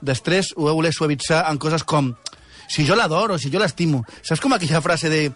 Després 0.00 0.54
ho 0.56 0.64
va 0.68 0.76
voler 0.76 0.94
suavitzar 0.96 1.42
en 1.50 1.58
coses 1.60 1.84
com 1.84 2.14
si 2.68 2.86
jo 2.86 2.94
l'adoro, 2.96 3.38
si 3.38 3.50
jo 3.50 3.58
l'estimo. 3.62 4.04
Saps 4.22 4.40
com 4.40 4.52
aquella 4.56 4.80
frase 4.84 5.08
de 5.12 5.26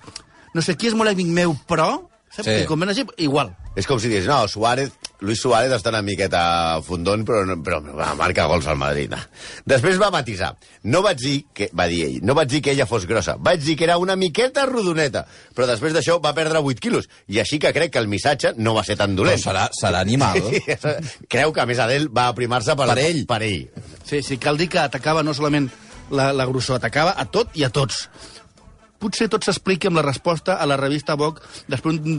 no 0.54 0.62
sé 0.64 0.76
qui 0.76 0.88
és 0.88 0.94
molt 0.98 1.10
amic 1.12 1.26
meu, 1.28 1.56
però... 1.68 1.94
Saps? 2.28 2.44
Sí. 2.44 2.64
Com 2.68 2.76
ben 2.82 2.90
així, 2.92 3.06
igual. 3.24 3.54
És 3.78 3.86
com 3.88 3.96
si 3.98 4.10
digués, 4.10 4.26
no, 4.28 4.42
Suárez 4.52 4.90
Luis 5.24 5.40
Suárez 5.40 5.72
està 5.72 5.88
una 5.88 6.02
miqueta 6.04 6.76
fondón, 6.84 7.22
però, 7.26 7.40
no- 7.48 7.56
però 7.64 7.78
va, 7.96 8.10
marca 8.18 8.44
gols 8.50 8.66
al 8.68 8.76
Madrid. 8.76 9.08
no. 9.10 9.16
Després 9.64 9.96
va 9.98 10.10
matisar. 10.12 10.50
No 10.84 11.00
vaig 11.02 11.16
dir, 11.22 11.38
que, 11.56 11.70
va 11.74 11.86
dir 11.88 12.02
ell, 12.04 12.18
no 12.22 12.34
vaig 12.36 12.50
dir 12.52 12.60
que 12.62 12.74
ella 12.74 12.84
fos 12.86 13.06
grossa, 13.08 13.36
vaig 13.40 13.64
dir 13.64 13.78
que 13.80 13.84
era 13.88 13.96
una 13.98 14.14
miqueta 14.14 14.66
rodoneta, 14.68 15.24
però 15.56 15.66
després 15.66 15.96
d'això 15.96 16.18
va 16.20 16.34
perdre 16.36 16.60
8 16.60 16.84
quilos, 16.84 17.08
i 17.32 17.40
així 17.40 17.58
que 17.58 17.72
crec 17.72 17.94
que 17.96 17.98
el 18.04 18.08
missatge 18.12 18.52
no 18.60 18.74
va 18.76 18.84
ser 18.84 18.98
tan 19.00 19.16
Però 19.16 19.24
dolent. 19.24 19.40
serà, 19.42 19.64
serà 19.72 20.04
animal. 20.04 20.38
Creu 21.32 21.52
que, 21.52 21.60
a 21.64 21.66
més, 21.66 21.78
Adel 21.80 22.08
va 22.12 22.28
aprimar-se 22.28 22.76
per, 22.76 22.86
Per 22.92 22.98
ell. 23.02 23.24
Per 23.26 23.42
ell. 23.42 23.68
Sí, 24.04 24.20
sí, 24.22 24.36
cal 24.38 24.58
dir 24.60 24.68
que 24.68 24.78
atacava 24.84 25.22
no 25.24 25.32
solament 25.34 25.70
la, 26.10 26.32
la 26.32 26.46
grossor, 26.46 26.76
atacava 26.76 27.14
a 27.16 27.24
tot 27.26 27.54
i 27.58 27.64
a 27.64 27.70
tots. 27.70 28.08
Potser 28.98 29.28
tot 29.30 29.44
s'explica 29.46 29.86
amb 29.90 30.00
la 30.00 30.02
resposta 30.02 30.56
a 30.58 30.66
la 30.66 30.76
revista 30.76 31.14
Vogue 31.14 31.40
després 31.70 32.00
d'un- 32.02 32.16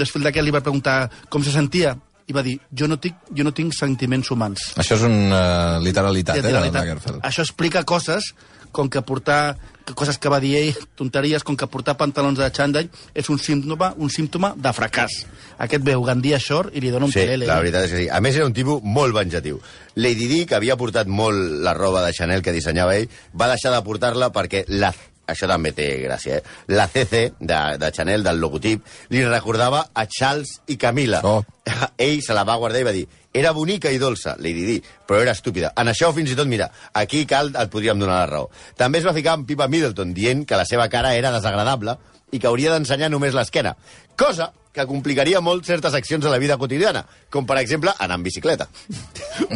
desfil 0.00 0.22
d'aquest 0.24 0.44
li 0.46 0.54
va 0.54 0.62
preguntar 0.64 1.10
com 1.28 1.44
se 1.44 1.52
sentia 1.52 1.96
i 2.30 2.32
va 2.32 2.42
dir, 2.46 2.54
jo 2.70 2.86
no 2.86 2.96
tinc, 3.02 3.16
jo 3.34 3.44
no 3.44 3.50
tinc 3.52 3.74
sentiments 3.74 4.30
humans. 4.30 4.68
Això 4.78 4.94
és 4.94 5.02
una 5.02 5.40
uh, 5.76 5.82
literalitat, 5.82 6.36
eh, 6.38 6.42
de 6.42 6.48
Literalitat. 6.48 6.80
Lagerfeld. 6.86 7.20
Això 7.26 7.42
explica 7.42 7.82
coses 7.84 8.30
com 8.72 8.88
que 8.88 9.02
portar 9.02 9.56
que 9.84 9.94
coses 9.94 10.18
que 10.22 10.28
va 10.30 10.38
dir 10.38 10.52
ell, 10.56 10.76
tonteries, 10.94 11.42
com 11.42 11.56
que 11.58 11.66
portar 11.66 11.96
pantalons 11.98 12.38
de 12.38 12.46
xandall 12.54 12.86
és 13.14 13.28
un 13.32 13.38
símptoma, 13.42 13.88
un 13.98 14.10
símptoma 14.12 14.52
de 14.56 14.70
fracàs. 14.76 15.24
Aquest 15.58 15.82
veu 15.84 16.04
Gandia 16.06 16.38
Shore 16.38 16.70
i 16.78 16.80
li 16.84 16.90
dona 16.94 17.06
un 17.08 17.12
Sí, 17.12 17.18
pelele. 17.24 17.46
la 17.48 17.58
veritat 17.58 17.84
és 17.88 17.90
que 17.90 18.02
sí. 18.04 18.08
A 18.08 18.20
més, 18.20 18.36
era 18.36 18.46
un 18.46 18.54
tipus 18.54 18.80
molt 18.84 19.14
venjatiu. 19.16 19.58
Lady 19.96 20.28
Di, 20.30 20.44
que 20.46 20.54
havia 20.54 20.76
portat 20.76 21.08
molt 21.10 21.36
la 21.64 21.74
roba 21.74 22.04
de 22.06 22.12
Chanel 22.12 22.42
que 22.42 22.52
dissenyava 22.54 22.94
ell, 22.96 23.08
va 23.34 23.48
deixar 23.50 23.72
de 23.74 23.82
portar-la 23.82 24.30
perquè 24.32 24.64
la 24.68 24.92
això 25.30 25.48
també 25.50 25.72
té 25.76 25.88
gràcia, 26.02 26.40
eh? 26.40 26.58
La 26.74 26.88
CC 26.90 27.30
de, 27.38 27.60
de 27.80 27.92
Chanel, 27.94 28.26
del 28.26 28.42
logotip, 28.42 28.84
li 29.14 29.24
recordava 29.26 29.86
a 29.94 30.06
Charles 30.06 30.60
i 30.68 30.76
Camila. 30.80 31.22
Oh. 31.24 31.40
Ell 31.96 32.20
se 32.26 32.36
la 32.36 32.44
va 32.48 32.58
guardar 32.60 32.82
i 32.82 32.88
va 32.90 32.94
dir 32.96 33.06
era 33.32 33.52
bonica 33.54 33.90
i 33.94 33.98
dolça, 34.02 34.34
Lady 34.42 34.64
Di, 34.66 34.76
però 35.06 35.20
era 35.22 35.34
estúpida. 35.36 35.70
En 35.78 35.86
això, 35.92 36.08
fins 36.14 36.32
i 36.32 36.36
tot, 36.38 36.48
mira, 36.50 36.66
aquí 36.98 37.22
cal 37.30 37.52
et 37.54 37.70
podríem 37.70 38.00
donar 38.02 38.24
la 38.24 38.30
raó. 38.30 38.48
També 38.76 38.98
es 38.98 39.06
va 39.06 39.14
ficar 39.14 39.36
amb 39.36 39.46
Pipa 39.46 39.68
Middleton, 39.70 40.14
dient 40.16 40.42
que 40.42 40.58
la 40.58 40.66
seva 40.66 40.88
cara 40.90 41.14
era 41.14 41.30
desagradable 41.30 41.94
i 42.32 42.40
que 42.40 42.50
hauria 42.50 42.74
d'ensenyar 42.74 43.10
només 43.10 43.36
l'esquena. 43.38 43.76
Cosa 44.18 44.50
que 44.74 44.86
complicaria 44.86 45.40
molt 45.42 45.66
certes 45.66 45.94
accions 45.94 46.24
de 46.24 46.30
la 46.30 46.38
vida 46.42 46.58
quotidiana, 46.58 47.04
com 47.30 47.46
per 47.46 47.58
exemple 47.62 47.94
anar 47.98 48.18
en 48.18 48.26
bicicleta. 48.26 48.68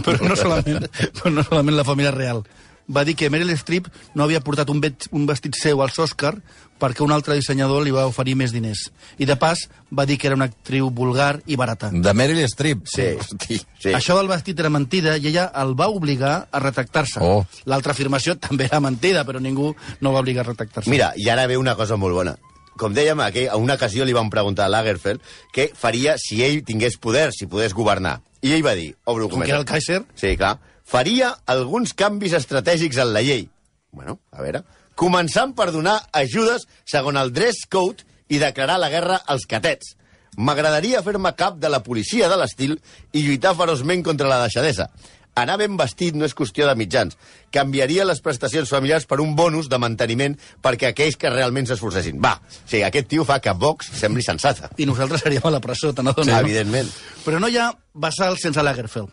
però 0.05 0.19
no 0.23 0.39
solament, 0.39 0.87
però 1.19 1.35
no 1.35 1.43
solament 1.47 1.79
la 1.79 1.87
família 1.87 2.15
real. 2.15 2.45
Va 2.93 3.05
dir 3.05 3.15
que 3.17 3.31
Meryl 3.33 3.53
Streep 3.57 3.87
no 4.15 4.27
havia 4.27 4.43
portat 4.45 4.69
un, 4.69 4.81
vet, 4.85 5.07
un 5.17 5.25
vestit 5.27 5.57
seu 5.57 5.81
als 5.81 5.99
Oscar 6.03 6.35
perquè 6.81 7.05
un 7.05 7.15
altre 7.15 7.37
dissenyador 7.39 7.85
li 7.85 7.95
va 7.95 8.05
oferir 8.07 8.35
més 8.37 8.53
diners. 8.53 8.91
I 9.17 9.25
de 9.25 9.37
pas 9.41 9.63
va 9.95 10.05
dir 10.05 10.19
que 10.21 10.29
era 10.29 10.37
una 10.37 10.51
actriu 10.51 10.91
vulgar 10.93 11.39
i 11.47 11.57
barata. 11.57 11.89
De 11.93 12.13
Meryl 12.13 12.43
Streep. 12.51 12.85
Sí. 12.91 13.11
Hosti. 13.21 13.61
Sí. 13.81 13.95
Això 13.95 14.19
del 14.19 14.29
vestit 14.29 14.61
era 14.61 14.73
mentida 14.73 15.17
i 15.17 15.31
ella 15.31 15.47
el 15.63 15.73
va 15.79 15.89
obligar 15.89 16.35
a 16.51 16.61
retractar-se. 16.61 17.23
Oh. 17.25 17.47
L'altra 17.71 17.97
afirmació 17.97 18.37
també 18.49 18.69
era 18.69 18.83
mentida, 18.85 19.25
però 19.25 19.41
ningú 19.41 19.73
no 20.01 20.13
va 20.13 20.21
obligar 20.21 20.45
a 20.45 20.51
retractar-se. 20.51 20.93
Mira, 20.93 21.15
i 21.17 21.31
ara 21.33 21.47
ve 21.49 21.57
una 21.57 21.77
cosa 21.79 21.97
molt 21.97 22.21
bona. 22.21 22.37
Com 22.77 22.95
dèiem, 22.95 23.21
aquí, 23.23 23.47
a 23.47 23.57
una 23.57 23.77
ocasió 23.79 24.05
li 24.05 24.13
van 24.13 24.29
preguntar 24.33 24.67
a 24.67 24.73
Lagerfeld 24.73 25.23
què 25.55 25.69
faria 25.79 26.17
si 26.19 26.43
ell 26.43 26.65
tingués 26.67 26.99
poder, 26.99 27.29
si 27.33 27.47
podés 27.47 27.73
governar. 27.73 28.19
I 28.43 28.53
ell 28.57 28.65
va 28.67 28.75
dir, 28.75 28.91
obro 29.09 29.31
Com 29.31 29.41
que 29.41 29.49
era 29.49 29.61
el 29.63 29.69
Kaiser, 29.69 30.03
Sí, 30.19 30.35
clar. 30.37 30.59
Faria 30.85 31.33
alguns 31.51 31.95
canvis 31.97 32.37
estratègics 32.37 32.99
en 33.01 33.13
la 33.17 33.23
llei. 33.25 33.49
Bueno, 33.93 34.21
a 34.33 34.43
veure... 34.45 34.65
Començant 34.95 35.57
per 35.59 35.73
donar 35.75 35.97
ajudes 36.15 36.69
segons 36.87 37.19
el 37.19 37.33
dress 37.35 37.65
code 37.67 38.05
i 38.31 38.39
declarar 38.39 38.77
la 38.79 38.93
guerra 38.93 39.17
als 39.27 39.43
catets. 39.51 39.97
M'agradaria 40.39 41.01
fer-me 41.03 41.33
cap 41.35 41.57
de 41.59 41.67
la 41.67 41.81
policia 41.83 42.29
de 42.31 42.37
l'estil 42.39 42.77
i 43.11 43.25
lluitar 43.25 43.57
feroçment 43.59 44.05
contra 44.07 44.31
la 44.31 44.39
deixadesa. 44.45 44.87
Anar 45.35 45.57
ben 45.59 45.75
vestit 45.75 46.15
no 46.15 46.29
és 46.29 46.35
qüestió 46.39 46.69
de 46.69 46.77
mitjans. 46.79 47.19
Canviaria 47.51 48.07
les 48.07 48.23
prestacions 48.23 48.71
familiars 48.71 49.09
per 49.11 49.19
un 49.19 49.35
bonus 49.35 49.67
de 49.67 49.83
manteniment 49.83 50.39
perquè 50.63 50.93
aquells 50.93 51.19
que 51.19 51.35
realment 51.35 51.67
s'esforcessin. 51.67 52.23
Va, 52.23 52.37
o 52.39 52.63
sigui, 52.63 52.85
aquest 52.87 53.11
tio 53.11 53.27
fa 53.27 53.41
que 53.43 53.51
Vox 53.59 53.91
sembli 53.99 54.23
sensata. 54.23 54.71
i 54.79 54.87
nosaltres 54.87 55.27
seríem 55.27 55.43
a 55.43 55.51
la 55.57 55.63
presó, 55.65 55.91
te 55.91 56.07
n'adones? 56.07 56.31
Sí, 56.31 56.39
no? 56.39 56.47
evidentment. 56.47 56.95
Però 57.27 57.43
no 57.43 57.51
hi 57.51 57.59
ha 57.59 57.73
basal 57.95 58.39
sense 58.39 58.63
Lagerfeld. 58.63 59.11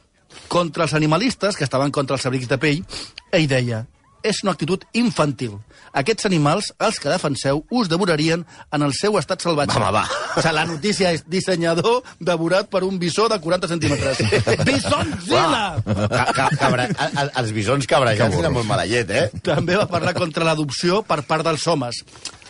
Contra 0.47 0.83
els 0.87 0.93
animalistes, 0.93 1.55
que 1.57 1.63
estaven 1.63 1.91
contra 1.91 2.15
els 2.17 2.25
abrics 2.25 2.47
de 2.49 2.57
pell, 2.57 2.83
ell 3.31 3.47
deia 3.47 3.85
és 4.21 4.43
una 4.43 4.51
actitud 4.53 4.83
infantil. 4.93 5.55
Aquests 5.97 6.27
animals, 6.27 6.67
els 6.77 6.99
que 7.01 7.09
defenseu, 7.09 7.63
us 7.73 7.87
devorarien 7.89 8.43
en 8.71 8.83
el 8.85 8.91
seu 8.93 9.15
estat 9.17 9.41
salvatge. 9.41 9.73
Home, 9.79 9.89
va. 9.95 10.03
O 10.37 10.43
sigui, 10.43 10.53
la 10.53 10.65
notícia 10.69 11.09
és 11.15 11.23
dissenyador 11.25 12.03
devorat 12.19 12.69
per 12.69 12.83
un 12.85 12.99
bisó 13.01 13.25
de 13.33 13.39
40 13.41 13.67
centímetres. 13.71 14.21
Bisonzilla! 14.67 15.63
Ca, 15.85 16.25
ca, 16.37 16.45
cabra, 16.53 16.85
el, 16.85 17.17
el, 17.23 17.31
els 17.41 17.51
bisons 17.55 17.89
cabrejats 17.89 18.37
tenen 18.37 18.53
molt 18.53 18.69
mala 18.69 18.85
llet, 18.85 19.09
eh? 19.09 19.25
També 19.41 19.75
va 19.79 19.87
parlar 19.89 20.13
contra 20.13 20.45
l'adopció 20.45 21.01
per 21.01 21.23
part 21.25 21.41
dels 21.49 21.65
homes. 21.65 22.03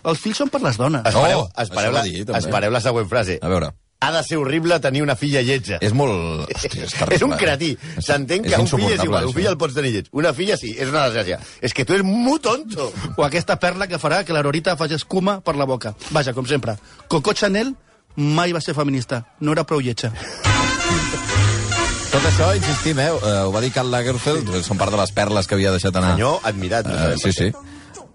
Els 0.04 0.20
fills 0.20 0.44
són 0.44 0.50
per 0.52 0.60
les 0.66 0.76
dones. 0.76 1.08
Espereu, 1.08 1.46
Oh, 1.46 1.50
espereu, 1.56 1.88
això 1.88 1.96
la, 1.96 2.04
va 2.04 2.08
dir, 2.10 2.26
també. 2.26 2.39
espereu 2.44 2.72
la 2.76 2.82
següent 2.84 3.08
frase. 3.08 3.39
A 3.42 3.48
veure. 3.48 3.72
Ha 4.02 4.12
de 4.12 4.24
ser 4.26 4.38
horrible 4.42 4.80
tenir 4.82 5.04
una 5.06 5.14
filla 5.16 5.44
lletja. 5.46 5.78
És 5.86 5.92
molt... 5.94 6.48
Hòstia, 6.50 6.88
és 6.88 6.94
terrible. 6.96 7.18
és 7.20 7.26
un 7.28 7.36
eh? 7.36 7.38
cretí. 7.38 7.68
S'entén 8.02 8.42
que 8.48 8.58
un 8.58 8.66
fill 8.66 8.96
és 8.96 9.04
igual. 9.06 9.28
Un 9.30 9.36
fill 9.36 9.50
el 9.52 9.60
pots 9.62 9.76
tenir 9.78 9.92
lleig. 9.94 10.08
Una 10.18 10.32
filla 10.34 10.58
sí, 10.58 10.72
és 10.74 10.90
una 10.90 11.04
desgràcia. 11.06 11.38
És 11.62 11.76
que 11.78 11.86
tu 11.86 11.94
eres 11.94 12.08
molt 12.08 12.42
tonto. 12.48 12.88
O 13.14 13.28
aquesta 13.28 13.60
perla 13.62 13.86
que 13.86 14.00
farà 14.02 14.24
que 14.26 14.34
l'Aurorita 14.34 14.74
faci 14.80 14.98
escuma 14.98 15.38
per 15.46 15.54
la 15.54 15.70
boca. 15.70 15.94
Vaja, 16.10 16.34
com 16.34 16.50
sempre. 16.50 16.80
Coco 17.14 17.36
Chanel 17.38 17.76
mai 18.18 18.58
va 18.58 18.64
ser 18.66 18.74
feminista. 18.74 19.22
No 19.40 19.54
era 19.54 19.68
prou 19.70 19.86
lletja. 19.86 20.10
Tot 22.12 22.26
això, 22.26 22.50
insistim, 22.58 22.98
eh? 23.06 23.12
ho 23.14 23.54
va 23.54 23.62
dir 23.62 23.70
Karl 23.72 23.94
Lagerfeld, 23.94 24.50
són 24.66 24.82
part 24.82 24.92
de 24.92 24.98
les 25.00 25.14
perles 25.16 25.46
que 25.46 25.56
havia 25.56 25.72
deixat 25.78 25.96
anar. 25.96 26.18
Senyor, 26.18 26.42
admirat. 26.50 26.90
No 26.90 26.98
sabem 26.98 27.22
sí, 27.22 27.32
sí. 27.38 27.54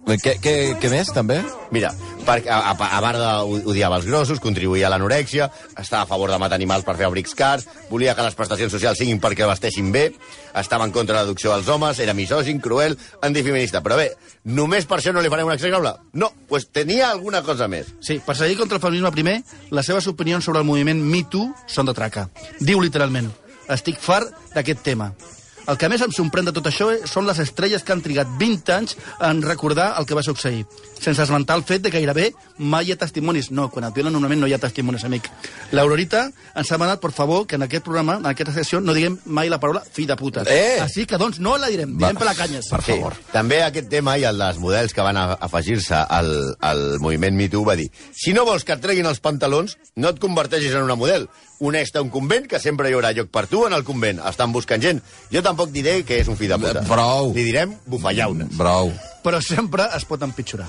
Què, 0.07 0.37
què, 0.38 0.53
què 0.79 0.87
més, 0.87 1.09
també? 1.11 1.40
Mira, 1.75 1.88
perquè 2.23 2.47
a, 2.47 2.71
a, 2.71 2.75
a 2.79 2.99
part 3.03 3.19
d'odiava 3.19 3.97
els 3.99 4.05
grossos, 4.07 4.38
contribuïa 4.38 4.87
a 4.87 4.90
l'anorèxia, 4.92 5.49
estava 5.83 6.05
a 6.05 6.07
favor 6.07 6.31
de 6.31 6.38
matar 6.38 6.55
animals 6.61 6.87
per 6.87 6.95
fer 6.95 7.09
abrics 7.09 7.35
cars, 7.35 7.66
volia 7.90 8.14
que 8.14 8.23
les 8.23 8.37
prestacions 8.38 8.71
socials 8.71 9.01
siguin 9.03 9.19
perquè 9.19 9.49
vesteixin 9.51 9.90
bé, 9.90 10.05
estava 10.55 10.87
en 10.87 10.95
contra 10.95 11.16
de 11.16 11.25
l'adopció 11.25 11.51
dels 11.57 11.66
homes, 11.75 11.99
era 11.99 12.14
misògin, 12.14 12.62
cruel, 12.62 12.95
antifeminista. 13.27 13.83
Però 13.83 13.99
bé, 13.99 14.12
només 14.47 14.87
per 14.87 15.01
això 15.01 15.11
no 15.11 15.25
li 15.25 15.33
farem 15.33 15.51
un 15.51 15.57
execrable? 15.57 15.97
No, 16.14 16.31
pues 16.47 16.69
tenia 16.71 17.11
alguna 17.11 17.42
cosa 17.42 17.66
més. 17.66 17.90
Sí, 17.99 18.21
per 18.23 18.38
seguir 18.38 18.61
contra 18.62 18.79
el 18.79 18.87
feminisme 18.87 19.11
primer, 19.11 19.40
les 19.75 19.90
seves 19.90 20.07
opinions 20.07 20.47
sobre 20.47 20.62
el 20.62 20.71
moviment 20.71 21.03
Me 21.03 21.25
Too 21.27 21.51
són 21.66 21.90
de 21.90 21.99
traca. 21.99 22.29
Diu 22.62 22.79
literalment, 22.79 23.33
estic 23.75 23.99
fart 23.99 24.31
d'aquest 24.55 24.87
tema. 24.87 25.11
El 25.66 25.76
que 25.81 25.88
més 25.90 26.02
em 26.05 26.12
sorprèn 26.14 26.46
de 26.46 26.52
tot 26.55 26.66
això 26.70 26.88
eh, 26.94 27.00
són 27.11 27.26
les 27.26 27.38
estrelles 27.42 27.83
que 27.83 27.92
han 27.92 28.02
trigat 28.05 28.29
20 28.38 28.72
anys 28.76 28.96
en 29.26 29.42
recordar 29.42 29.94
el 29.98 30.07
que 30.07 30.14
va 30.14 30.22
succeir, 30.22 30.64
sense 31.00 31.22
esmentar 31.24 31.57
el 31.59 31.64
fet 31.66 31.83
de 31.83 31.90
que 31.90 31.98
gairebé 31.98 32.29
mai 32.59 32.87
hi 32.87 32.92
ha 32.94 32.96
testimonis. 33.00 33.50
No, 33.50 33.68
quan 33.70 33.85
et 33.88 33.94
violen 33.96 34.12
normalment 34.14 34.40
no 34.44 34.46
hi 34.46 34.55
ha 34.55 34.61
testimonis, 34.62 35.05
amic. 35.09 35.26
L'Aurorita 35.74 36.26
ens 36.55 36.70
ha 36.70 36.76
demanat, 36.76 37.00
per 37.02 37.11
favor, 37.12 37.46
que 37.46 37.57
en 37.59 37.66
aquest 37.66 37.85
programa, 37.85 38.18
en 38.20 38.26
aquesta 38.31 38.55
sessió, 38.55 38.81
no 38.81 38.94
diguem 38.94 39.18
mai 39.26 39.50
la 39.50 39.59
paraula 39.61 39.83
fill 39.92 40.07
de 40.07 40.16
puta. 40.16 40.44
Eh! 40.46 40.79
Així 40.85 41.05
que, 41.07 41.18
doncs, 41.18 41.40
no 41.42 41.57
la 41.59 41.68
direm, 41.72 41.96
Va. 41.98 42.12
per 42.14 42.29
la 42.31 42.35
canyes. 42.38 42.68
Per 42.70 42.81
favor. 42.87 43.16
També 43.33 43.62
aquest 43.64 43.90
tema 43.90 44.16
i 44.18 44.24
el 44.29 44.38
dels 44.38 44.59
models 44.62 44.94
que 44.94 45.02
van 45.02 45.16
a- 45.18 45.37
afegir-se 45.48 45.98
al, 46.09 46.31
al 46.61 46.85
moviment 47.02 47.35
MeToo 47.37 47.64
va 47.66 47.74
dir 47.76 47.90
si 48.14 48.33
no 48.37 48.44
vols 48.46 48.64
que 48.64 48.72
et 48.76 48.81
treguin 48.83 49.07
els 49.11 49.20
pantalons, 49.20 49.76
no 49.96 50.09
et 50.14 50.18
converteixis 50.22 50.74
en 50.79 50.87
una 50.87 50.94
model. 50.96 51.26
Honesta 51.59 52.01
a 52.01 52.03
un 52.03 52.11
convent, 52.11 52.47
que 52.51 52.61
sempre 52.61 52.90
hi 52.90 52.97
haurà 52.97 53.14
lloc 53.16 53.31
per 53.33 53.47
tu 53.49 53.64
en 53.66 53.73
el 53.73 53.85
convent. 53.85 54.21
Estan 54.29 54.53
buscant 54.53 54.83
gent. 54.83 55.03
Jo 55.33 55.42
tampoc 55.42 55.73
diré 55.73 56.03
que 56.05 56.21
és 56.21 56.29
un 56.29 56.37
fill 56.37 56.53
de 56.53 56.61
puta. 56.61 56.85
Prou. 56.88 57.33
Li 57.37 57.47
direm 57.49 57.77
bufallauna. 57.87 58.51
Prou. 58.57 58.92
però 59.27 59.40
sempre 59.42 59.88
es 59.97 60.05
pot 60.07 60.23
empitjorar. 60.23 60.69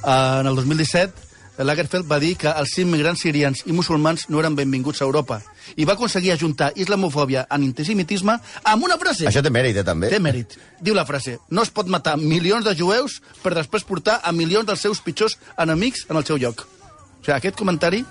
Uh, 0.00 0.40
en 0.40 0.48
el 0.48 0.56
2017, 0.56 1.28
Lagerfeld 1.60 2.06
va 2.08 2.16
dir 2.22 2.32
que 2.40 2.48
els 2.48 2.72
immigrants 2.80 3.20
sirians 3.20 3.60
i 3.68 3.74
musulmans 3.76 4.30
no 4.32 4.40
eren 4.40 4.54
benvinguts 4.56 5.02
a 5.02 5.04
Europa 5.04 5.42
i 5.76 5.84
va 5.84 5.92
aconseguir 5.92 6.32
ajuntar 6.32 6.70
islamofòbia 6.80 7.42
en 7.52 7.66
antisemitisme 7.68 8.38
amb 8.64 8.86
una 8.86 8.96
frase. 8.96 9.26
Això 9.28 9.42
té 9.44 9.52
mèrit, 9.52 9.76
eh, 9.76 9.84
també. 9.84 10.08
Té 10.08 10.22
mèrit. 10.22 10.56
Diu 10.80 10.96
la 10.96 11.04
frase, 11.04 11.36
no 11.50 11.62
es 11.62 11.68
pot 11.68 11.92
matar 11.92 12.16
milions 12.16 12.64
de 12.64 12.74
jueus 12.78 13.20
per 13.42 13.52
després 13.58 13.84
portar 13.84 14.20
a 14.24 14.32
milions 14.32 14.64
dels 14.64 14.80
seus 14.80 15.04
pitjors 15.04 15.36
enemics 15.58 16.06
en 16.08 16.16
el 16.16 16.24
seu 16.24 16.40
lloc. 16.40 16.64
O 16.64 17.24
sigui, 17.24 17.36
aquest 17.36 17.60
comentari 17.60 18.06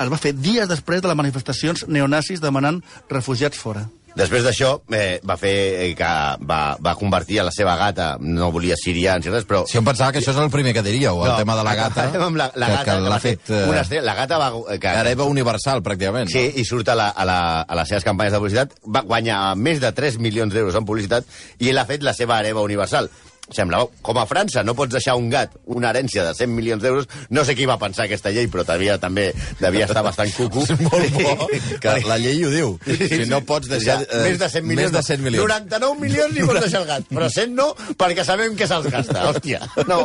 es 0.00 0.10
va 0.12 0.18
fer 0.20 0.32
dies 0.36 0.68
després 0.68 1.02
de 1.02 1.08
les 1.08 1.16
manifestacions 1.18 1.86
neonazis 1.88 2.40
demanant 2.42 2.82
refugiats 3.10 3.58
fora. 3.58 3.86
Després 4.10 4.42
d'això, 4.42 4.72
eh, 4.90 5.20
va 5.22 5.36
fer 5.38 5.52
eh, 5.84 5.90
que 5.94 6.06
va, 6.42 6.56
va 6.82 6.94
convertir 6.98 7.36
a 7.38 7.44
la 7.46 7.52
seva 7.54 7.76
gata, 7.78 8.16
no 8.18 8.48
volia 8.50 8.74
sirians 8.74 9.22
i 9.24 9.30
res, 9.30 9.44
però... 9.46 9.60
Si 9.70 9.78
em 9.78 9.86
pensava 9.86 10.10
que 10.10 10.18
això 10.18 10.32
és 10.34 10.40
el 10.42 10.50
primer 10.50 10.72
que 10.74 10.82
diríeu, 10.82 11.20
el 11.22 11.36
tema 11.38 11.54
de 11.54 11.62
la 11.62 11.76
gata, 11.78 12.08
Amb 12.18 12.40
la, 12.40 12.48
la 12.58 12.66
que, 12.66 12.72
gata, 12.74 12.88
que 12.88 12.96
l'ha 13.04 13.12
va 13.14 13.20
fer 13.22 13.36
fet... 13.36 13.52
eh, 13.54 13.68
Una 13.70 13.84
estrella, 13.84 14.02
la 14.08 14.16
gata 14.18 14.40
va... 14.42 14.48
eh, 14.74 14.80
Que, 14.82 14.96
hereva 15.04 15.28
universal, 15.30 15.84
pràcticament. 15.86 16.26
Sí, 16.34 16.42
i 16.58 16.66
surt 16.66 16.90
a, 16.90 16.98
la, 16.98 17.06
a, 17.14 17.24
la, 17.28 17.38
a 17.62 17.78
les 17.78 17.94
seves 17.94 18.08
campanyes 18.10 18.34
de 18.34 18.42
publicitat, 18.42 18.74
va 18.90 19.04
guanyar 19.06 19.38
més 19.54 19.78
de 19.80 19.92
3 19.94 20.18
milions 20.18 20.52
d'euros 20.58 20.74
en 20.74 20.90
publicitat 20.90 21.30
i 21.62 21.70
ell 21.70 21.78
ha 21.78 21.86
fet 21.86 22.02
la 22.02 22.16
seva 22.18 22.40
hereva 22.42 22.66
universal. 22.66 23.06
Semblava, 23.54 23.88
com 24.02 24.18
a 24.18 24.26
França 24.30 24.64
no 24.66 24.74
pots 24.78 24.94
deixar 24.94 25.16
un 25.18 25.30
gat 25.32 25.54
una 25.70 25.90
herència 25.90 26.24
de 26.26 26.34
100 26.36 26.54
milions 26.54 26.82
d'euros, 26.82 27.08
no 27.30 27.44
sé 27.44 27.54
qui 27.58 27.66
va 27.68 27.78
pensar 27.80 28.06
aquesta 28.06 28.32
llei, 28.34 28.48
però 28.50 28.64
devia, 28.66 28.98
també 29.02 29.30
devia 29.60 29.86
estar 29.88 30.02
bastant 30.06 30.32
cucu. 30.36 30.64
És 30.70 30.82
molt 30.82 31.16
bo 31.16 31.48
que 31.82 31.94
la 32.06 32.18
llei 32.20 32.42
ho 32.46 32.52
diu. 32.52 32.74
Si 32.86 33.24
no 33.30 33.42
pots 33.46 33.70
deixar... 33.70 34.00
Ja, 34.04 34.22
més 34.24 34.38
de 34.40 34.50
100 34.52 34.66
milions. 34.66 34.90
Més 34.90 34.96
de 34.96 35.04
100 35.14 35.24
milions. 35.26 35.44
99 35.46 36.00
milions 36.02 36.36
ni 36.36 36.46
pots 36.46 36.64
deixar 36.66 36.82
el 36.82 36.88
gat, 36.90 37.08
però 37.10 37.30
100 37.30 37.56
no, 37.56 37.70
perquè 38.00 38.26
sabem 38.26 38.56
que 38.58 38.68
se'ls 38.70 38.90
gasta. 38.92 39.26
Hòstia, 39.30 39.62
no, 39.88 40.00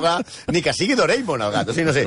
ni 0.53 0.62
que 0.65 0.73
sigui 0.75 0.97
Doraemon 0.99 1.45
el 1.45 1.55
gat, 1.55 1.71
o 1.71 1.75
sigui, 1.75 1.89
no 1.89 1.95
sé. 1.95 2.05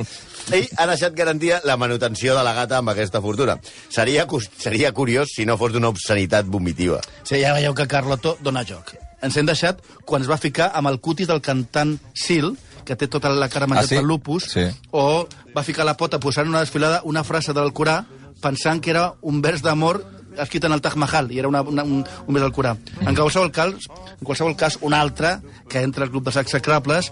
Ell 0.55 0.69
ha 0.77 0.87
deixat 0.89 1.17
garantia 1.17 1.59
la 1.67 1.77
manutenció 1.77 2.37
de 2.37 2.45
la 2.45 2.55
gata 2.57 2.79
amb 2.79 2.93
aquesta 2.93 3.21
fortuna. 3.21 3.59
Seria, 3.89 4.25
seria 4.57 4.93
curiós 4.97 5.35
si 5.35 5.45
no 5.45 5.59
fos 5.61 5.75
d'una 5.75 5.91
obscenitat 5.93 6.49
vomitiva. 6.49 7.03
Sí, 7.23 7.37
ja 7.43 7.53
veieu 7.57 7.77
que 7.77 7.87
Carlotto 7.89 8.37
dona 8.41 8.65
joc. 8.65 8.95
Ens 9.21 9.35
hem 9.37 9.45
deixat 9.45 9.81
quan 10.05 10.21
es 10.23 10.29
va 10.29 10.37
ficar 10.37 10.71
amb 10.73 10.87
el 10.87 10.99
cutis 10.99 11.27
del 11.27 11.41
cantant 11.41 11.97
Sil, 12.15 12.53
que 12.85 12.95
té 12.95 13.07
tota 13.07 13.29
la 13.29 13.49
cara 13.49 13.67
menjat 13.67 13.85
Ah, 13.85 13.87
sí? 13.87 13.95
pel 13.99 14.05
lupus, 14.07 14.43
Sí. 14.49 14.63
o 14.91 15.27
va 15.55 15.63
ficar 15.63 15.85
la 15.85 15.97
pota 15.97 16.19
posant 16.19 16.45
en 16.47 16.53
una 16.55 16.61
desfilada 16.61 17.01
una 17.03 17.23
frase 17.23 17.53
del 17.53 17.73
Corà 17.73 18.05
pensant 18.41 18.79
que 18.81 18.89
era 18.91 19.13
un 19.21 19.41
vers 19.41 19.61
d'amor 19.61 20.03
escrit 20.39 20.63
en 20.63 20.71
el 20.71 20.79
Taj 20.81 20.95
Mahal, 20.95 21.31
i 21.31 21.39
era 21.39 21.47
una, 21.49 21.61
una, 21.61 21.83
un, 21.83 22.05
un 22.27 22.33
vers 22.33 22.43
del 22.45 22.53
Corà. 22.53 22.77
En 23.01 23.13
qualsevol 23.15 23.51
cas, 23.51 23.73
en 24.19 24.23
qualsevol 24.25 24.55
cas, 24.55 24.77
un 24.81 24.93
altre 24.93 25.39
que 25.67 25.81
entra 25.81 26.05
al 26.05 26.11
club 26.11 26.23
dels 26.23 26.37
execrables, 26.37 27.11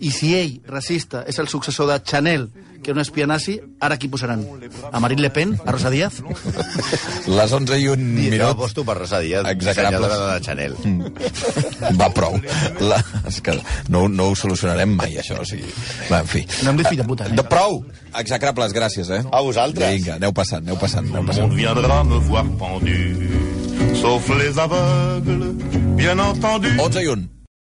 i 0.00 0.10
si 0.10 0.34
ell, 0.36 0.60
racista, 0.66 1.24
és 1.28 1.38
el 1.38 1.48
successor 1.48 1.86
de 1.90 1.98
Chanel, 2.02 2.48
que 2.80 2.88
era 2.90 2.96
un 2.96 3.02
espia 3.02 3.26
nazi, 3.28 3.58
ara 3.84 3.98
qui 4.00 4.08
posaran? 4.08 4.40
A 4.90 5.00
Marine 5.00 5.20
Le 5.20 5.30
Pen? 5.30 5.50
A 5.66 5.72
Rosa 5.74 5.90
Díaz? 5.92 6.22
Les 7.28 7.52
11 7.52 7.76
i 7.78 7.88
un 7.92 8.00
I 8.16 8.24
jo 8.24 8.30
minut... 8.32 8.46
aposto 8.54 8.84
per 8.88 8.96
Rosa 9.02 9.20
Díaz, 9.20 9.44
dissenyadora 9.60 10.16
de 10.34 10.40
Chanel. 10.46 10.76
Va, 12.00 12.08
prou. 12.16 12.38
La, 12.80 13.00
és 13.28 13.40
que 13.44 13.52
no, 13.92 14.06
no 14.08 14.30
ho 14.30 14.36
solucionarem 14.38 14.94
mai, 14.96 15.18
això. 15.20 15.36
O 15.42 15.44
sigui, 15.48 15.68
va, 16.08 16.22
en 16.22 16.30
fi. 16.30 16.46
No 16.64 16.72
em 16.72 16.80
dic 16.80 16.88
fill 16.88 17.02
de 17.02 17.06
puta, 17.10 17.28
eh? 17.28 17.36
De 17.36 17.44
prou! 17.44 17.82
Execrables, 18.20 18.72
gràcies, 18.76 19.10
eh? 19.12 19.20
A 19.30 19.42
vosaltres. 19.44 19.92
Vinga, 19.98 20.16
aneu 20.16 20.32
passant, 20.32 20.64
aneu 20.64 20.80
passant, 20.80 21.04
aneu 21.12 21.20
On 21.20 21.28
passant. 21.28 21.52
viendra 21.54 22.00
me 22.08 22.22
voir 22.30 22.46
pendu, 22.56 22.96
sauf 24.00 24.32
les 24.40 24.56
aveugles, 24.56 25.52
bien 26.00 26.18
entendu. 26.24 26.72
11 26.80 27.04
i 27.04 27.12
1. 27.12 27.28